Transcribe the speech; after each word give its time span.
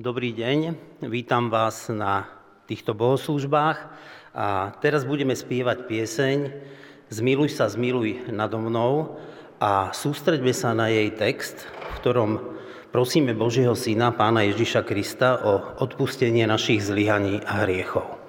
Dobrý 0.00 0.32
deň, 0.32 0.80
vítam 1.12 1.52
vás 1.52 1.92
na 1.92 2.24
týchto 2.64 2.96
bohoslužbách 2.96 3.78
a 4.32 4.72
teraz 4.80 5.04
budeme 5.04 5.36
spievať 5.36 5.84
pieseň 5.84 6.38
Zmiluj 7.12 7.52
sa, 7.52 7.68
zmiluj 7.68 8.32
nado 8.32 8.56
mnou 8.56 9.20
a 9.60 9.92
sústreďme 9.92 10.56
sa 10.56 10.72
na 10.72 10.88
jej 10.88 11.12
text, 11.12 11.68
v 11.68 11.92
ktorom 12.00 12.30
prosíme 12.88 13.36
Božieho 13.36 13.76
Syna, 13.76 14.16
Pána 14.16 14.48
Ježiša 14.48 14.88
Krista 14.88 15.36
o 15.44 15.84
odpustenie 15.84 16.48
našich 16.48 16.80
zlyhaní 16.80 17.44
a 17.44 17.68
hriechov. 17.68 18.19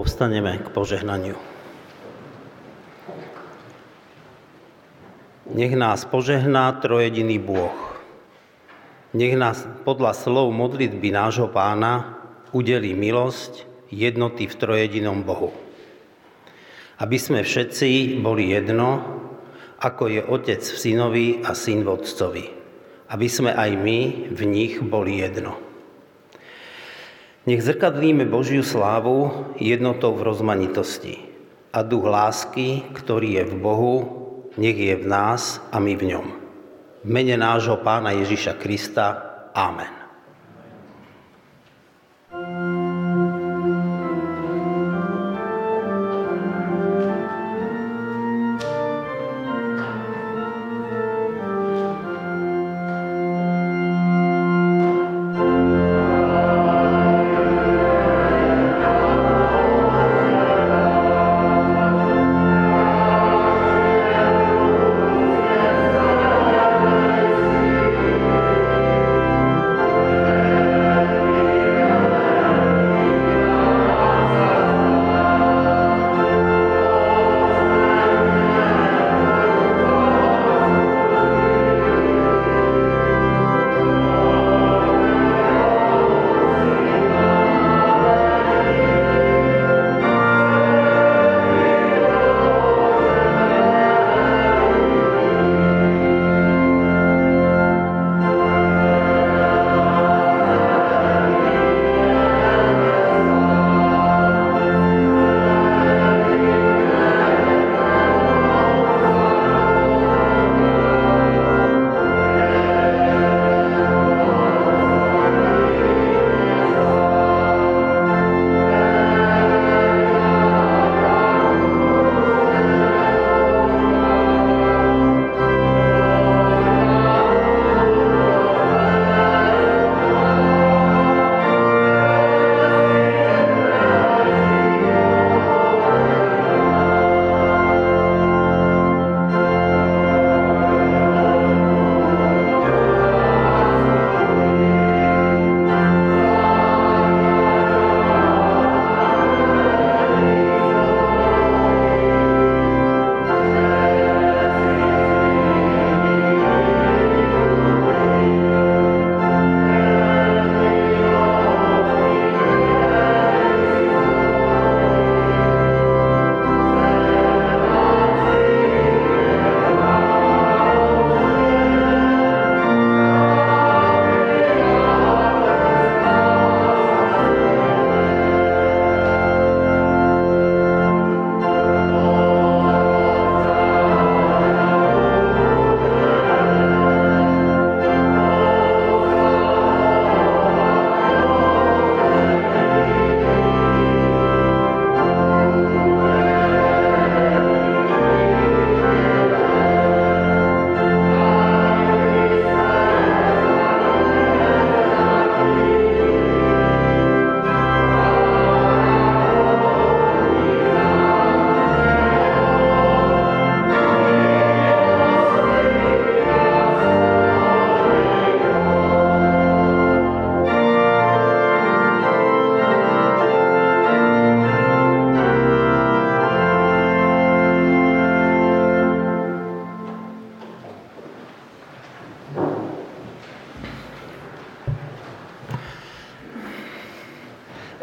Povstaneme 0.00 0.64
k 0.64 0.72
požehnaniu. 0.72 1.36
Nech 5.52 5.76
nás 5.76 6.08
požehná 6.08 6.72
trojediný 6.80 7.36
Bôh. 7.36 7.76
Nech 9.12 9.36
nás 9.36 9.68
podľa 9.84 10.16
slov 10.16 10.56
modlitby 10.56 11.12
nášho 11.12 11.52
pána 11.52 12.16
udelí 12.56 12.96
milosť 12.96 13.68
jednoty 13.92 14.48
v 14.48 14.56
trojedinom 14.56 15.20
Bohu. 15.20 15.52
Aby 16.96 17.20
sme 17.20 17.44
všetci 17.44 18.24
boli 18.24 18.56
jedno, 18.56 19.04
ako 19.84 20.16
je 20.16 20.24
Otec 20.24 20.64
v 20.64 20.80
synovi 20.80 21.26
a 21.44 21.52
syn 21.52 21.84
v 21.84 21.92
Otcovi. 21.92 22.46
Aby 23.12 23.28
sme 23.28 23.52
aj 23.52 23.70
my 23.76 24.32
v 24.32 24.40
nich 24.48 24.80
boli 24.80 25.20
jedno. 25.20 25.69
Nech 27.50 27.66
zrkadlíme 27.66 28.30
Božiu 28.30 28.62
slávu 28.62 29.50
jednotou 29.58 30.14
v 30.14 30.22
rozmanitosti 30.22 31.18
a 31.74 31.82
duch 31.82 32.06
lásky, 32.06 32.86
ktorý 32.94 33.42
je 33.42 33.44
v 33.50 33.54
Bohu, 33.58 33.94
nech 34.54 34.78
je 34.78 34.94
v 34.94 35.10
nás 35.10 35.58
a 35.74 35.82
my 35.82 35.98
v 35.98 36.14
ňom. 36.14 36.26
V 37.02 37.08
mene 37.10 37.34
nášho 37.34 37.82
Pána 37.82 38.14
Ježiša 38.14 38.54
Krista. 38.54 39.06
Amen. 39.50 39.99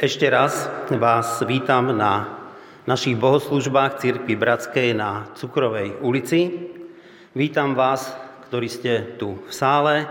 Ešte 0.08 0.32
raz 0.32 0.72
vás 0.88 1.44
vítam 1.44 1.92
na 1.92 2.32
našich 2.88 3.20
bohoslužbách 3.20 4.00
Církvy 4.00 4.40
Bratskej 4.40 4.96
na 4.96 5.28
Cukrovej 5.36 6.00
ulici. 6.00 6.48
Vítam 7.36 7.76
vás, 7.76 8.16
ktorí 8.48 8.72
ste 8.72 9.20
tu 9.20 9.44
v 9.44 9.52
sále, 9.52 10.08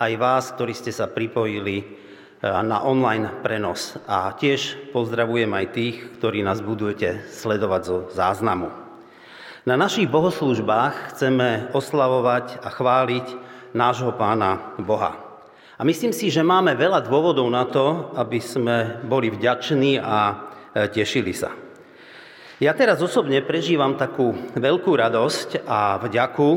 aj 0.00 0.12
vás, 0.16 0.48
ktorí 0.56 0.72
ste 0.72 0.96
sa 0.96 1.12
pripojili 1.12 1.76
e, 1.76 1.84
na 2.40 2.88
online 2.88 3.44
prenos. 3.44 4.00
A 4.08 4.32
tiež 4.32 4.80
pozdravujem 4.96 5.52
aj 5.52 5.66
tých, 5.76 5.96
ktorí 6.16 6.40
nás 6.40 6.64
budujete 6.64 7.28
sledovať 7.28 7.82
zo 7.84 7.96
záznamu. 8.16 8.72
Na 9.68 9.76
našich 9.76 10.08
bohoslužbách 10.08 11.12
chceme 11.12 11.68
oslavovať 11.76 12.64
a 12.64 12.72
chváliť 12.72 13.26
nášho 13.76 14.16
Pána 14.16 14.72
Boha. 14.80 15.23
A 15.74 15.82
myslím 15.82 16.14
si, 16.14 16.30
že 16.30 16.46
máme 16.46 16.78
veľa 16.78 17.02
dôvodov 17.02 17.50
na 17.50 17.66
to, 17.66 18.14
aby 18.14 18.38
sme 18.38 19.02
boli 19.02 19.26
vďační 19.26 19.98
a 19.98 20.18
e, 20.30 20.34
tešili 20.86 21.34
sa. 21.34 21.50
Ja 22.62 22.70
teraz 22.78 23.02
osobne 23.02 23.42
prežívam 23.42 23.98
takú 23.98 24.38
veľkú 24.54 24.94
radosť 24.94 25.66
a 25.66 25.98
vďaku 25.98 26.50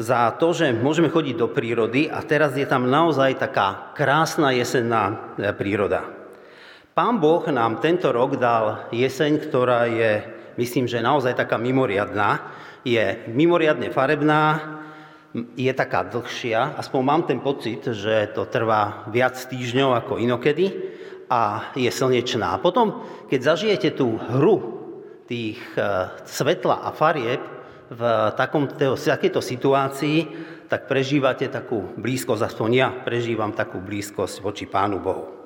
za 0.00 0.32
to, 0.40 0.56
že 0.56 0.72
môžeme 0.72 1.12
chodiť 1.12 1.36
do 1.36 1.52
prírody 1.52 2.08
a 2.08 2.24
teraz 2.24 2.56
je 2.56 2.64
tam 2.64 2.88
naozaj 2.88 3.36
taká 3.36 3.92
krásna 3.92 4.56
jesenná 4.56 5.36
e, 5.36 5.52
príroda. 5.52 6.08
Pán 6.96 7.20
Boh 7.20 7.44
nám 7.52 7.84
tento 7.84 8.08
rok 8.08 8.40
dal 8.40 8.88
jeseň, 8.96 9.44
ktorá 9.44 9.92
je, 9.92 10.24
myslím, 10.56 10.88
že 10.88 11.04
naozaj 11.04 11.36
taká 11.36 11.60
mimoriadná. 11.60 12.48
Je 12.80 13.28
mimoriadne 13.28 13.92
farebná, 13.92 14.75
je 15.36 15.72
taká 15.76 16.06
dlhšia, 16.08 16.80
aspoň 16.80 17.00
mám 17.04 17.22
ten 17.28 17.40
pocit, 17.44 17.84
že 17.84 18.32
to 18.32 18.48
trvá 18.48 19.04
viac 19.12 19.36
týždňov 19.36 19.90
ako 19.92 20.16
inokedy 20.16 20.72
a 21.28 21.72
je 21.76 21.90
slnečná. 21.92 22.56
A 22.56 22.62
potom, 22.62 23.04
keď 23.28 23.40
zažijete 23.52 23.90
tú 23.92 24.16
hru 24.16 24.56
tých 25.26 25.60
e, 25.76 25.82
svetla 26.24 26.86
a 26.86 26.90
farieb 26.94 27.42
v 27.90 28.00
takomto, 28.38 28.96
takejto 28.96 29.42
situácii, 29.42 30.18
tak 30.66 30.90
prežívate 30.90 31.46
takú 31.46 31.94
blízkosť, 31.94 32.42
aspoň 32.42 32.70
ja 32.74 32.88
prežívam 32.90 33.54
takú 33.54 33.78
blízkosť 33.78 34.42
voči 34.42 34.66
Pánu 34.66 34.98
Bohu. 34.98 35.36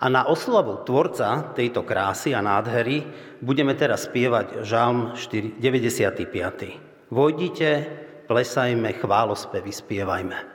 A 0.00 0.06
na 0.12 0.28
oslavu 0.28 0.84
Tvorca 0.84 1.56
tejto 1.56 1.84
krásy 1.84 2.36
a 2.36 2.44
nádhery 2.44 3.04
budeme 3.40 3.72
teraz 3.72 4.04
spievať 4.04 4.64
Žalm 4.66 5.16
95. 5.16 7.08
Vojdite 7.08 7.70
plesajme, 8.34 8.92
chválospevy 8.98 9.70
spievajme. 9.72 10.53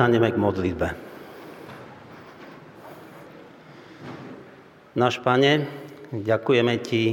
Povstaneme 0.00 0.32
k 0.32 0.40
modlitbe. 0.40 0.88
Náš 4.96 5.20
Pane, 5.20 5.68
ďakujeme 6.08 6.80
Ti 6.80 7.04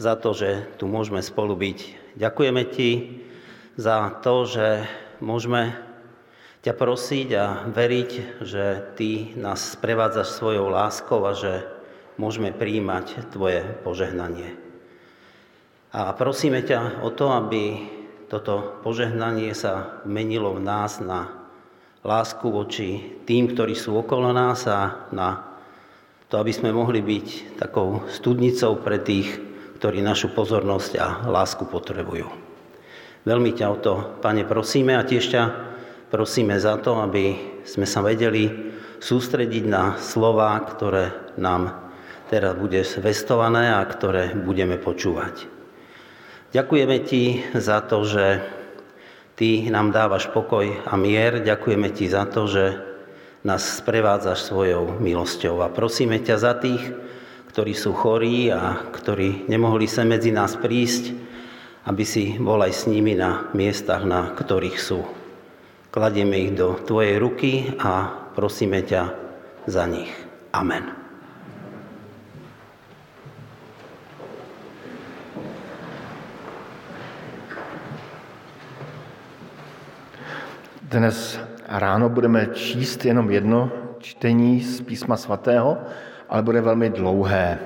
za 0.00 0.16
to, 0.16 0.32
že 0.32 0.72
tu 0.80 0.88
môžeme 0.88 1.20
spolu 1.20 1.52
byť. 1.52 1.78
Ďakujeme 2.16 2.62
Ti 2.64 2.90
za 3.76 4.08
to, 4.24 4.48
že 4.48 4.88
môžeme 5.20 5.76
ťa 6.64 6.72
prosiť 6.72 7.28
a 7.36 7.68
veriť, 7.68 8.40
že 8.40 8.96
Ty 8.96 9.36
nás 9.36 9.76
sprevádzaš 9.76 10.40
svojou 10.40 10.72
láskou 10.72 11.28
a 11.28 11.36
že 11.36 11.60
môžeme 12.16 12.56
príjmať 12.56 13.36
Tvoje 13.36 13.60
požehnanie. 13.84 14.56
A 15.92 16.16
prosíme 16.16 16.64
ťa 16.64 17.04
o 17.04 17.12
to, 17.12 17.28
aby 17.36 17.84
toto 18.32 18.80
požehnanie 18.80 19.52
sa 19.52 20.00
menilo 20.08 20.56
v 20.56 20.64
nás 20.64 21.04
na 21.04 21.43
lásku 22.04 22.44
voči 22.52 23.18
tým, 23.24 23.56
ktorí 23.56 23.72
sú 23.72 23.96
okolo 23.96 24.30
nás 24.36 24.68
a 24.68 25.08
na 25.10 25.56
to, 26.28 26.36
aby 26.36 26.52
sme 26.52 26.70
mohli 26.70 27.00
byť 27.00 27.56
takou 27.56 28.04
studnicou 28.12 28.76
pre 28.84 29.00
tých, 29.00 29.40
ktorí 29.80 30.04
našu 30.04 30.36
pozornosť 30.36 30.92
a 31.00 31.08
lásku 31.24 31.64
potrebujú. 31.64 32.28
Veľmi 33.24 33.56
ťa 33.56 33.66
o 33.72 33.76
to, 33.80 33.94
Pane, 34.20 34.44
prosíme 34.44 35.00
a 35.00 35.06
tiež 35.08 35.24
ťa 35.32 35.42
prosíme 36.12 36.60
za 36.60 36.76
to, 36.76 37.00
aby 37.00 37.40
sme 37.64 37.88
sa 37.88 38.04
vedeli 38.04 38.52
sústrediť 39.00 39.64
na 39.64 39.96
slova, 39.96 40.60
ktoré 40.60 41.32
nám 41.40 41.88
teraz 42.28 42.52
bude 42.56 42.84
zvestované 42.84 43.72
a 43.72 43.80
ktoré 43.84 44.36
budeme 44.36 44.76
počúvať. 44.76 45.48
Ďakujeme 46.52 46.96
Ti 47.02 47.22
za 47.56 47.82
to, 47.82 48.04
že 48.06 48.44
Ty 49.34 49.66
nám 49.66 49.90
dávaš 49.90 50.30
pokoj 50.30 50.62
a 50.86 50.94
mier. 50.94 51.42
Ďakujeme 51.42 51.90
Ti 51.90 52.06
za 52.06 52.22
to, 52.30 52.46
že 52.46 52.78
nás 53.42 53.82
sprevádzaš 53.82 54.46
svojou 54.46 55.02
milosťou. 55.02 55.60
A 55.60 55.68
prosíme 55.68 56.22
ťa 56.22 56.36
za 56.38 56.54
tých, 56.54 56.80
ktorí 57.50 57.74
sú 57.74 57.92
chorí 57.94 58.48
a 58.54 58.78
ktorí 58.94 59.50
nemohli 59.50 59.90
sa 59.90 60.06
medzi 60.06 60.30
nás 60.30 60.54
prísť, 60.54 61.14
aby 61.84 62.04
si 62.06 62.38
bol 62.40 62.62
aj 62.62 62.72
s 62.72 62.82
nimi 62.86 63.18
na 63.18 63.50
miestach, 63.52 64.06
na 64.06 64.32
ktorých 64.32 64.78
sú. 64.80 65.04
Kladieme 65.90 66.40
ich 66.40 66.56
do 66.56 66.78
Tvojej 66.80 67.18
ruky 67.18 67.52
a 67.78 68.10
prosíme 68.34 68.82
ťa 68.82 69.02
za 69.66 69.84
nich. 69.86 70.10
Amen. 70.50 71.03
Dnes 80.94 81.40
ráno 81.68 82.08
budeme 82.08 82.46
číst 82.46 83.04
jenom 83.04 83.30
jedno 83.30 83.72
čtení 83.98 84.60
z 84.60 84.80
písma 84.80 85.16
svatého, 85.16 85.78
ale 86.28 86.42
bude 86.42 86.60
velmi 86.60 86.90
dlouhé. 86.90 87.58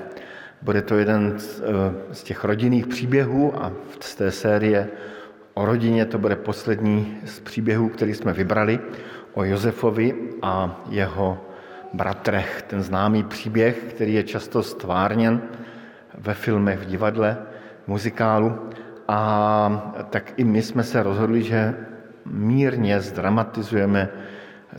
Bude 0.61 0.81
to 0.81 0.97
jeden 0.97 1.39
z, 1.39 1.61
eh, 1.61 2.13
z 2.13 2.23
těch 2.23 2.43
rodinných 2.43 2.87
příběhů 2.87 3.63
a 3.63 3.71
z 3.99 4.15
té 4.15 4.31
série 4.31 4.87
o 5.53 5.65
rodině 5.65 6.05
to 6.05 6.17
bude 6.17 6.35
poslední 6.35 7.17
z 7.25 7.39
příběhů, 7.39 7.89
který 7.89 8.13
jsme 8.13 8.33
vybrali, 8.33 8.79
o 9.33 9.43
Josefovi 9.43 10.15
a 10.41 10.81
jeho 10.89 11.37
bratrech. 11.93 12.61
Ten 12.67 12.81
známý 12.81 13.23
příběh, 13.23 13.77
který 13.89 14.13
je 14.13 14.23
často 14.23 14.63
stvárněn 14.63 15.41
ve 16.17 16.33
filmech, 16.33 16.79
v 16.79 16.85
divadle, 16.85 17.37
muzikálu. 17.87 18.69
A 19.07 19.93
tak 20.09 20.33
i 20.37 20.43
my 20.43 20.61
jsme 20.61 20.83
se 20.83 21.03
rozhodli, 21.03 21.43
že 21.43 21.75
mírně 22.25 23.01
zdramatizujeme 23.01 24.09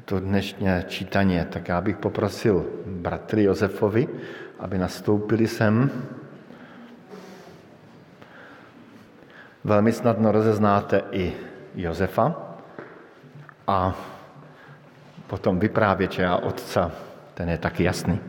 to 0.04 0.20
dnešní 0.20 0.68
čítaně, 0.87 1.47
tak 1.50 1.68
já 1.68 1.80
bych 1.80 1.97
poprosil 1.97 2.66
bratry 2.87 3.44
Josefovi, 3.44 4.09
aby 4.59 4.78
nastoupili 4.78 5.47
sem. 5.47 5.90
Velmi 9.64 9.92
snadno 9.92 10.32
rozeznáte 10.32 11.02
i 11.11 11.32
Josefa 11.75 12.35
a 13.66 13.94
potom 15.26 15.59
vyprávěče 15.59 16.26
a 16.26 16.37
otca, 16.37 16.92
ten 17.35 17.49
je 17.49 17.59
taky 17.59 17.85
jasný. 17.85 18.20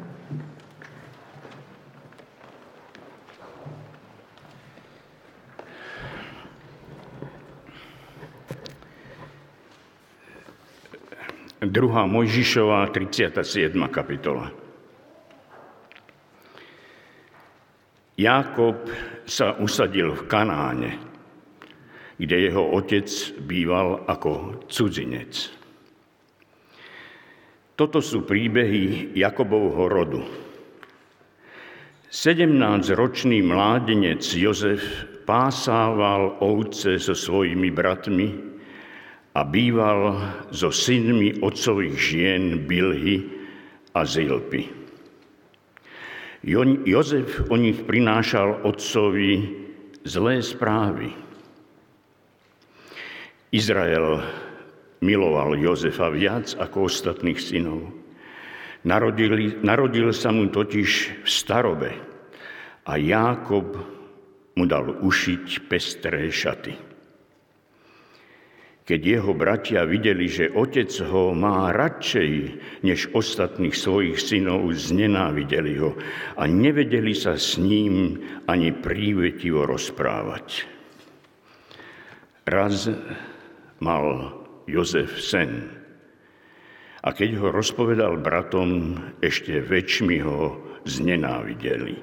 Druhá 11.61 12.09
Mojžišová, 12.09 12.89
37. 12.89 13.77
kapitola. 13.93 14.49
Jákob 18.17 18.89
sa 19.29 19.53
usadil 19.61 20.17
v 20.17 20.25
Kanáne, 20.25 20.97
kde 22.17 22.49
jeho 22.49 22.65
otec 22.65 23.05
býval 23.45 24.09
ako 24.09 24.65
cudzinec. 24.73 25.53
Toto 27.77 28.01
sú 28.01 28.25
príbehy 28.25 29.13
Jakobovho 29.13 29.85
rodu. 29.85 30.25
17-ročný 32.09 33.45
mládenec 33.45 34.25
Jozef 34.33 34.81
pásával 35.29 36.41
ovce 36.41 36.97
so 36.97 37.13
svojimi 37.13 37.69
bratmi 37.69 38.50
a 39.31 39.41
býval 39.47 40.19
so 40.51 40.71
synmi 40.71 41.39
otcových 41.39 41.95
žien 41.95 42.43
Bilhy 42.67 43.23
a 43.95 44.03
Zilpy. 44.03 44.67
Jozef 46.87 47.47
o 47.47 47.55
nich 47.55 47.85
prinášal 47.85 48.65
otcovi 48.65 49.61
zlé 50.03 50.41
správy. 50.41 51.13
Izrael 53.53 54.25
miloval 55.05 55.53
Jozefa 55.59 56.09
viac 56.09 56.55
ako 56.57 56.89
ostatných 56.89 57.37
synov. 57.37 57.93
Narodil, 58.81 59.61
narodil 59.61 60.09
sa 60.09 60.33
mu 60.33 60.49
totiž 60.49 60.89
v 61.21 61.29
starobe 61.29 61.91
a 62.89 62.97
Jákob 62.97 63.77
mu 64.57 64.63
dal 64.65 64.97
ušiť 64.97 65.69
pestré 65.69 66.33
šaty. 66.33 66.90
Keď 68.81 69.01
jeho 69.05 69.31
bratia 69.37 69.85
videli, 69.85 70.25
že 70.25 70.49
otec 70.49 70.89
ho 71.05 71.37
má 71.37 71.69
radšej 71.69 72.31
než 72.81 73.13
ostatných 73.13 73.77
svojich 73.77 74.17
synov, 74.17 74.73
znenávideli 74.73 75.77
ho 75.77 75.93
a 76.33 76.49
nevedeli 76.49 77.13
sa 77.13 77.37
s 77.37 77.61
ním 77.61 78.17
ani 78.49 78.73
prívetivo 78.73 79.69
rozprávať. 79.69 80.65
Raz 82.49 82.89
mal 83.77 84.33
Jozef 84.65 85.21
sen 85.21 85.81
a 87.01 87.09
keď 87.13 87.37
ho 87.37 87.47
rozpovedal 87.53 88.17
bratom, 88.21 88.97
ešte 89.21 89.61
väčšmi 89.61 90.21
ho 90.25 90.57
znenávideli. 90.85 91.97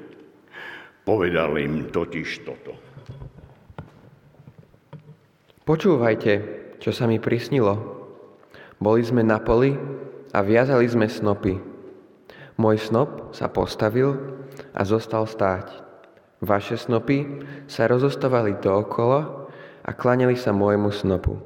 Povedal 1.07 1.55
im 1.59 1.91
totiž 1.91 2.29
toto. 2.43 2.75
Počúvajte, 5.63 6.33
čo 6.79 6.95
sa 6.95 7.11
mi 7.11 7.19
prisnilo. 7.19 7.75
Boli 8.79 9.03
sme 9.03 9.27
na 9.27 9.43
poli 9.43 9.75
a 10.31 10.39
viazali 10.43 10.87
sme 10.87 11.11
snopy. 11.11 11.59
Môj 12.59 12.79
snop 12.79 13.35
sa 13.35 13.51
postavil 13.51 14.19
a 14.75 14.83
zostal 14.83 15.27
stáť. 15.27 15.87
Vaše 16.39 16.79
snopy 16.79 17.47
sa 17.67 17.91
rozostávali 17.91 18.59
dookola 18.63 19.51
a 19.83 19.91
klanili 19.91 20.39
sa 20.39 20.55
môjmu 20.55 20.91
snopu. 20.95 21.39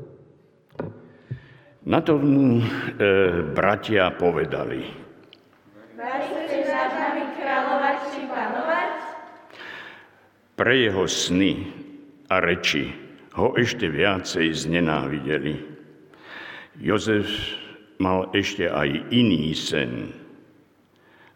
Na 1.83 1.99
to 2.05 2.21
mu 2.21 2.61
e, 2.61 2.65
bratia 3.57 4.13
povedali. 4.15 4.87
Pre 10.53 10.75
jeho 10.79 11.05
sny 11.09 11.53
a 12.31 12.39
reči 12.39 13.02
ho 13.33 13.57
ešte 13.57 13.89
viacej 13.89 14.53
znenávideli. 14.53 15.57
Jozef 16.81 17.29
mal 17.97 18.29
ešte 18.37 18.69
aj 18.69 19.09
iný 19.13 19.57
sen 19.57 20.13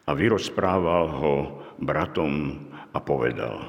a 0.04 0.12
vyrozprával 0.12 1.08
ho 1.08 1.34
bratom 1.80 2.64
a 2.92 2.98
povedal. 3.00 3.64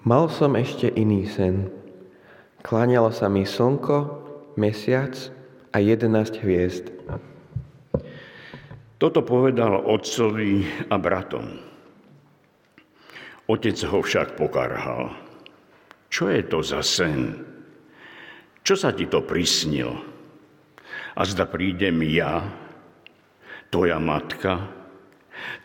Mal 0.00 0.32
som 0.32 0.56
ešte 0.56 0.88
iný 0.96 1.28
sen. 1.28 1.68
Kláňalo 2.64 3.12
sa 3.12 3.28
mi 3.28 3.44
slnko, 3.44 4.24
mesiac 4.56 5.12
a 5.72 5.80
jedenáct 5.80 6.40
hviezd. 6.40 6.88
Toto 9.00 9.20
povedal 9.24 9.80
otcovi 9.80 10.64
a 10.88 10.96
bratom. 10.96 11.69
Otec 13.50 13.82
ho 13.90 13.98
však 13.98 14.38
pokarhal. 14.38 15.10
Čo 16.06 16.30
je 16.30 16.42
to 16.46 16.62
za 16.62 16.86
sen? 16.86 17.50
čo 18.70 18.78
sa 18.78 18.94
ti 18.94 19.10
to 19.10 19.26
prisnilo? 19.26 19.98
A 21.18 21.26
zda 21.26 21.48
prídem 21.50 22.06
ja, 22.06 22.46
tvoja 23.66 23.98
matka, 23.98 24.70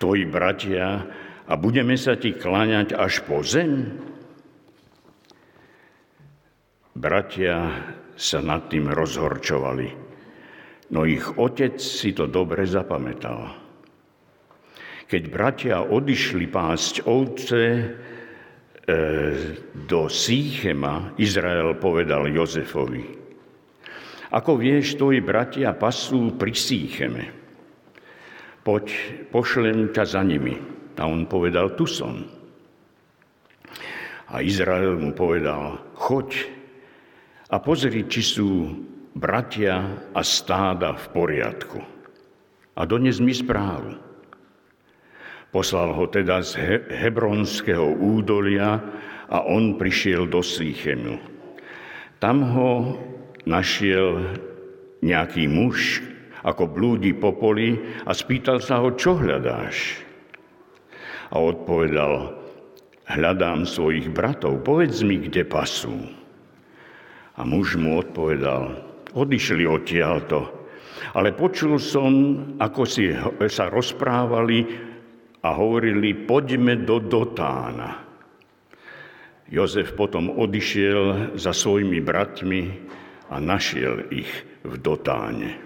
tvoji 0.02 0.26
bratia 0.26 1.06
a 1.46 1.54
budeme 1.54 1.94
sa 2.02 2.18
ti 2.18 2.34
kláňať 2.34 2.98
až 2.98 3.22
po 3.30 3.46
zem? 3.46 4.02
Bratia 6.98 7.86
sa 8.18 8.42
nad 8.42 8.74
tým 8.74 8.90
rozhorčovali, 8.90 9.90
no 10.90 11.06
ich 11.06 11.30
otec 11.38 11.78
si 11.78 12.10
to 12.16 12.26
dobre 12.26 12.66
zapamätal. 12.66 13.65
Keď 15.06 15.24
bratia 15.30 15.86
odišli 15.86 16.50
pásť 16.50 17.06
ovce 17.06 17.62
e, 17.62 17.86
do 19.86 20.10
Sýchema, 20.10 21.14
Izrael 21.22 21.78
povedal 21.78 22.26
Jozefovi, 22.34 23.26
ako 24.34 24.58
vieš, 24.58 24.98
tvoji 24.98 25.22
bratia 25.22 25.78
pasú 25.78 26.34
pri 26.36 26.52
Sýcheme. 26.52 27.24
Poď, 28.66 28.86
pošlem 29.30 29.94
ťa 29.94 30.04
za 30.04 30.22
nimi. 30.26 30.58
A 30.98 31.06
on 31.06 31.30
povedal, 31.30 31.78
tu 31.78 31.86
som. 31.86 32.26
A 34.26 34.42
Izrael 34.42 34.98
mu 34.98 35.14
povedal, 35.14 35.94
choď 35.94 36.50
a 37.54 37.62
pozri, 37.62 38.10
či 38.10 38.26
sú 38.26 38.74
bratia 39.14 40.02
a 40.12 40.22
stáda 40.26 40.98
v 40.98 41.06
poriadku. 41.14 41.80
A 42.76 42.82
dones 42.90 43.22
mi 43.22 43.32
správu. 43.32 44.05
Poslal 45.56 45.96
ho 45.96 46.04
teda 46.12 46.44
z 46.44 46.84
Hebronského 46.92 47.96
údolia 47.96 48.76
a 49.32 49.48
on 49.48 49.80
prišiel 49.80 50.28
do 50.28 50.44
Sýchemu. 50.44 51.16
Tam 52.20 52.44
ho 52.44 53.00
našiel 53.48 54.36
nejaký 55.00 55.48
muž, 55.48 56.04
ako 56.44 56.68
blúdi 56.68 57.16
po 57.16 57.32
poli 57.40 57.80
a 58.04 58.12
spýtal 58.12 58.60
sa 58.60 58.84
ho, 58.84 59.00
čo 59.00 59.16
hľadáš? 59.16 60.04
A 61.32 61.40
odpovedal, 61.40 62.36
hľadám 63.08 63.64
svojich 63.64 64.12
bratov, 64.12 64.60
povedz 64.60 65.08
mi, 65.08 65.24
kde 65.24 65.48
pasú. 65.48 66.04
A 67.40 67.48
muž 67.48 67.80
mu 67.80 68.04
odpovedal, 68.04 68.76
odišli 69.16 69.64
odtiaľto. 69.64 70.52
Ale 71.16 71.32
počul 71.32 71.80
som, 71.80 72.12
ako 72.60 72.84
si 72.84 73.16
sa 73.48 73.72
rozprávali 73.72 74.92
a 75.46 75.54
hovorili, 75.54 76.26
poďme 76.26 76.82
do 76.82 76.98
Dotána. 76.98 78.02
Jozef 79.46 79.94
potom 79.94 80.34
odišiel 80.34 81.38
za 81.38 81.54
svojimi 81.54 82.02
bratmi 82.02 82.62
a 83.30 83.38
našiel 83.38 84.10
ich 84.10 84.30
v 84.66 84.74
Dotáne. 84.82 85.62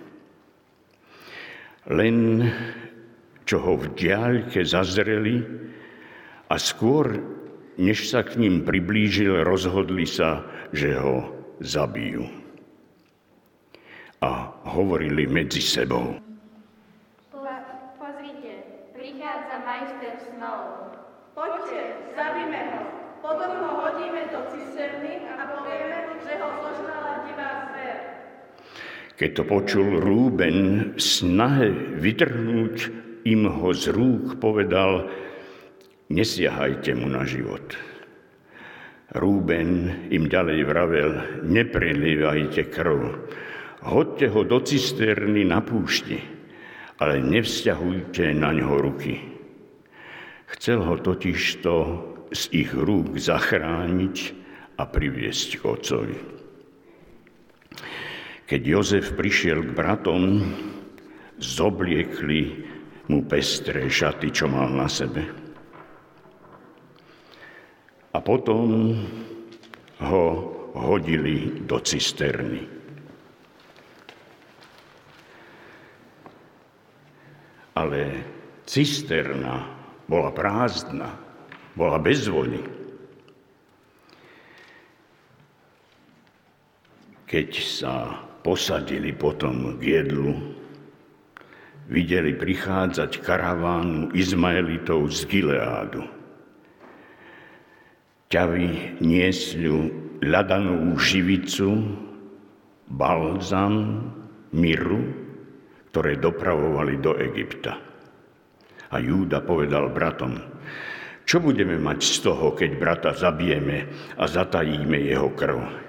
Len 1.87 2.43
čo 3.47 3.63
ho 3.63 3.73
v 3.79 3.89
diaľke 3.97 4.61
zazreli 4.61 5.41
a 6.51 6.55
skôr, 6.59 7.17
než 7.81 8.11
sa 8.11 8.21
k 8.21 8.37
ním 8.37 8.61
priblížil, 8.61 9.41
rozhodli 9.41 10.05
sa, 10.05 10.45
že 10.75 10.93
ho 10.93 11.33
zabijú. 11.63 12.27
A 14.19 14.53
hovorili 14.69 15.23
medzi 15.25 15.63
sebou. 15.63 16.19
Pozrite, 17.95 18.53
prichádza 18.93 19.57
majster 19.65 20.13
snov. 20.29 20.93
Poďte, 21.33 22.11
zabíme 22.13 22.61
ho. 22.75 22.83
Potom 23.19 23.51
ho 23.65 23.71
hodíme 23.81 24.29
do 24.31 24.45
cisterny 24.53 25.25
a 25.25 25.57
povieme, 25.57 26.21
že 26.21 26.37
ho 26.37 26.47
zožrala 26.63 27.25
divá 27.27 27.67
zver. 27.71 27.97
Keď 29.19 29.31
to 29.35 29.43
počul 29.43 29.99
Rúben, 29.99 30.95
snahe 30.95 31.75
vytrhnúť 31.99 32.75
im 33.27 33.51
ho 33.51 33.75
z 33.75 33.91
rúk 33.91 34.39
povedal, 34.39 35.11
nesiahajte 36.07 36.95
mu 36.95 37.11
na 37.11 37.27
život. 37.27 37.75
Rúben 39.11 40.07
im 40.07 40.23
ďalej 40.23 40.59
vravel, 40.63 41.11
neprelívajte 41.43 42.71
krv, 42.71 43.27
hodte 43.83 44.31
ho 44.31 44.47
do 44.47 44.63
cisterny 44.63 45.43
na 45.43 45.59
púšti, 45.59 46.23
ale 47.03 47.19
nevzťahujte 47.19 48.31
na 48.39 48.55
ňo 48.55 48.71
ruky. 48.79 49.19
Chcel 50.55 50.79
ho 50.79 50.95
totižto 50.95 51.73
z 52.31 52.43
ich 52.55 52.71
rúk 52.71 53.19
zachrániť 53.19 54.17
a 54.79 54.87
priviesť 54.87 55.59
k 55.59 55.61
otcovi. 55.67 56.38
Keď 58.49 58.61
Jozef 58.65 59.13
prišiel 59.13 59.61
k 59.61 59.77
bratom, 59.77 60.41
zobliekli 61.37 62.65
mu 63.13 63.21
pestré 63.29 63.85
šaty, 63.85 64.33
čo 64.33 64.49
mal 64.49 64.73
na 64.73 64.89
sebe 64.89 65.49
a 68.13 68.17
potom 68.17 68.91
ho 70.01 70.25
hodili 70.73 71.61
do 71.63 71.77
cisterny. 71.79 72.65
Ale 77.79 78.01
cisterna 78.65 79.63
bola 80.09 80.33
prázdna, 80.33 81.15
bola 81.77 81.95
bez 82.01 82.27
vody. 82.27 82.59
Keď 87.29 87.49
sa 87.61 88.25
posadili 88.41 89.11
potom 89.15 89.79
k 89.79 90.01
jedlu, 90.03 90.35
videli 91.89 92.35
prichádzať 92.37 93.19
karavánu 93.21 94.13
Izmaelitov 94.15 95.09
z 95.11 95.19
Gileádu 95.25 96.19
ťavy 98.29 99.01
niesľu 99.01 99.77
ľadanú 100.21 100.93
živicu, 101.01 101.97
balzam, 102.85 104.05
miru, 104.53 105.01
ktoré 105.89 106.21
dopravovali 106.21 107.01
do 107.01 107.17
Egypta. 107.17 107.81
A 108.89 108.95
Júda 109.01 109.41
povedal 109.41 109.89
bratom, 109.89 110.37
čo 111.25 111.41
budeme 111.41 111.77
mať 111.77 111.99
z 112.01 112.15
toho, 112.25 112.53
keď 112.57 112.71
brata 112.77 113.11
zabijeme 113.13 113.85
a 114.17 114.25
zatajíme 114.25 114.97
jeho 114.97 115.29
krv? 115.33 115.88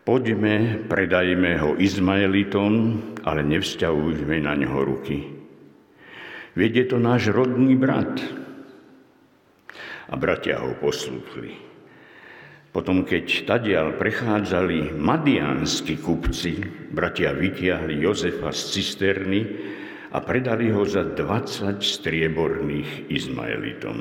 Poďme, 0.00 0.86
predajme 0.88 1.60
ho 1.60 1.70
Izmaelitom, 1.76 2.72
ale 3.22 3.44
nevzťahujme 3.44 4.36
na 4.42 4.56
neho 4.56 4.80
ruky. 4.80 5.28
Veď 6.56 6.72
je 6.76 6.86
to 6.90 6.98
náš 6.98 7.30
rodný 7.30 7.76
brat, 7.78 8.18
a 10.10 10.14
bratia 10.18 10.58
ho 10.58 10.74
poslúchli. 10.74 11.54
Potom, 12.70 13.02
keď 13.02 13.50
tadiaľ 13.50 13.98
prechádzali 13.98 14.94
madiánsky 14.94 15.98
kupci, 15.98 16.62
bratia 16.94 17.34
vytiahli 17.34 17.98
Jozefa 17.98 18.54
z 18.54 18.60
cisterny 18.78 19.42
a 20.14 20.18
predali 20.22 20.70
ho 20.70 20.86
za 20.86 21.02
20 21.02 21.82
strieborných 21.82 23.10
Izmaelitom. 23.10 23.98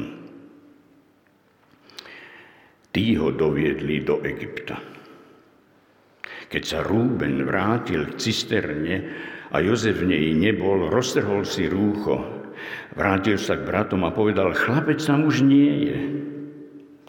Tí 2.90 3.06
ho 3.18 3.30
doviedli 3.30 4.02
do 4.06 4.22
Egypta. 4.26 4.99
Keď 6.50 6.64
sa 6.66 6.80
Rúben 6.82 7.46
vrátil 7.46 8.10
k 8.10 8.18
cisterne 8.18 9.06
a 9.54 9.62
Jozef 9.62 10.02
v 10.02 10.10
nej 10.10 10.26
nebol, 10.34 10.90
roztrhol 10.90 11.46
si 11.46 11.70
rúcho 11.70 12.40
Vrátil 12.96 13.40
sa 13.40 13.56
k 13.56 13.66
bratom 13.66 14.04
a 14.04 14.12
povedal, 14.12 14.52
chlapec 14.52 15.00
tam 15.00 15.28
už 15.30 15.46
nie 15.46 15.72
je. 15.90 16.00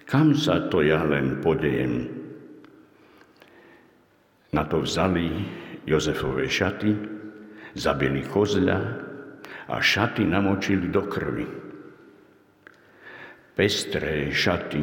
Kam 0.06 0.34
sa 0.34 0.70
to 0.70 0.82
ja 0.82 1.02
len 1.06 1.38
podejem? 1.38 2.10
Na 4.50 4.66
to 4.66 4.82
vzali 4.82 5.30
Jozefové 5.86 6.50
šaty, 6.50 6.90
zabili 7.78 8.26
kozľa 8.26 8.78
a 9.70 9.76
šaty 9.78 10.26
namočili 10.26 10.90
do 10.90 11.06
krvi. 11.06 11.46
Pestré 13.54 14.34
šaty 14.34 14.82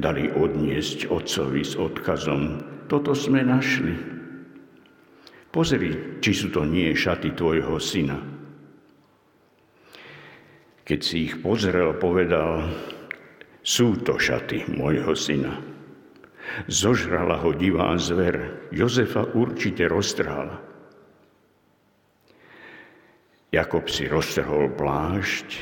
dali 0.00 0.32
odniesť 0.32 1.12
otcovi 1.12 1.62
s 1.64 1.76
odkazom, 1.76 2.60
toto 2.86 3.12
sme 3.14 3.42
našli. 3.42 3.94
Pozri, 5.50 6.20
či 6.20 6.30
sú 6.36 6.52
to 6.52 6.62
nie 6.62 6.92
šaty 6.92 7.32
tvojho 7.34 7.80
syna. 7.80 8.18
Keď 10.86 11.00
si 11.02 11.26
ich 11.26 11.42
pozrel, 11.42 11.98
povedal, 11.98 12.70
sú 13.66 13.98
to 14.06 14.14
šaty 14.14 14.70
môjho 14.70 15.18
syna. 15.18 15.58
Zožrala 16.70 17.42
ho 17.42 17.50
divá 17.50 17.90
zver, 17.98 18.68
Jozefa 18.70 19.26
určite 19.34 19.90
roztrhala. 19.90 20.62
Jakob 23.50 23.90
si 23.90 24.06
roztrhol 24.06 24.70
plášť, 24.78 25.58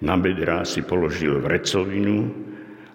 na 0.00 0.16
bedrá 0.16 0.64
si 0.64 0.80
položil 0.80 1.42
vrecovinu 1.44 2.32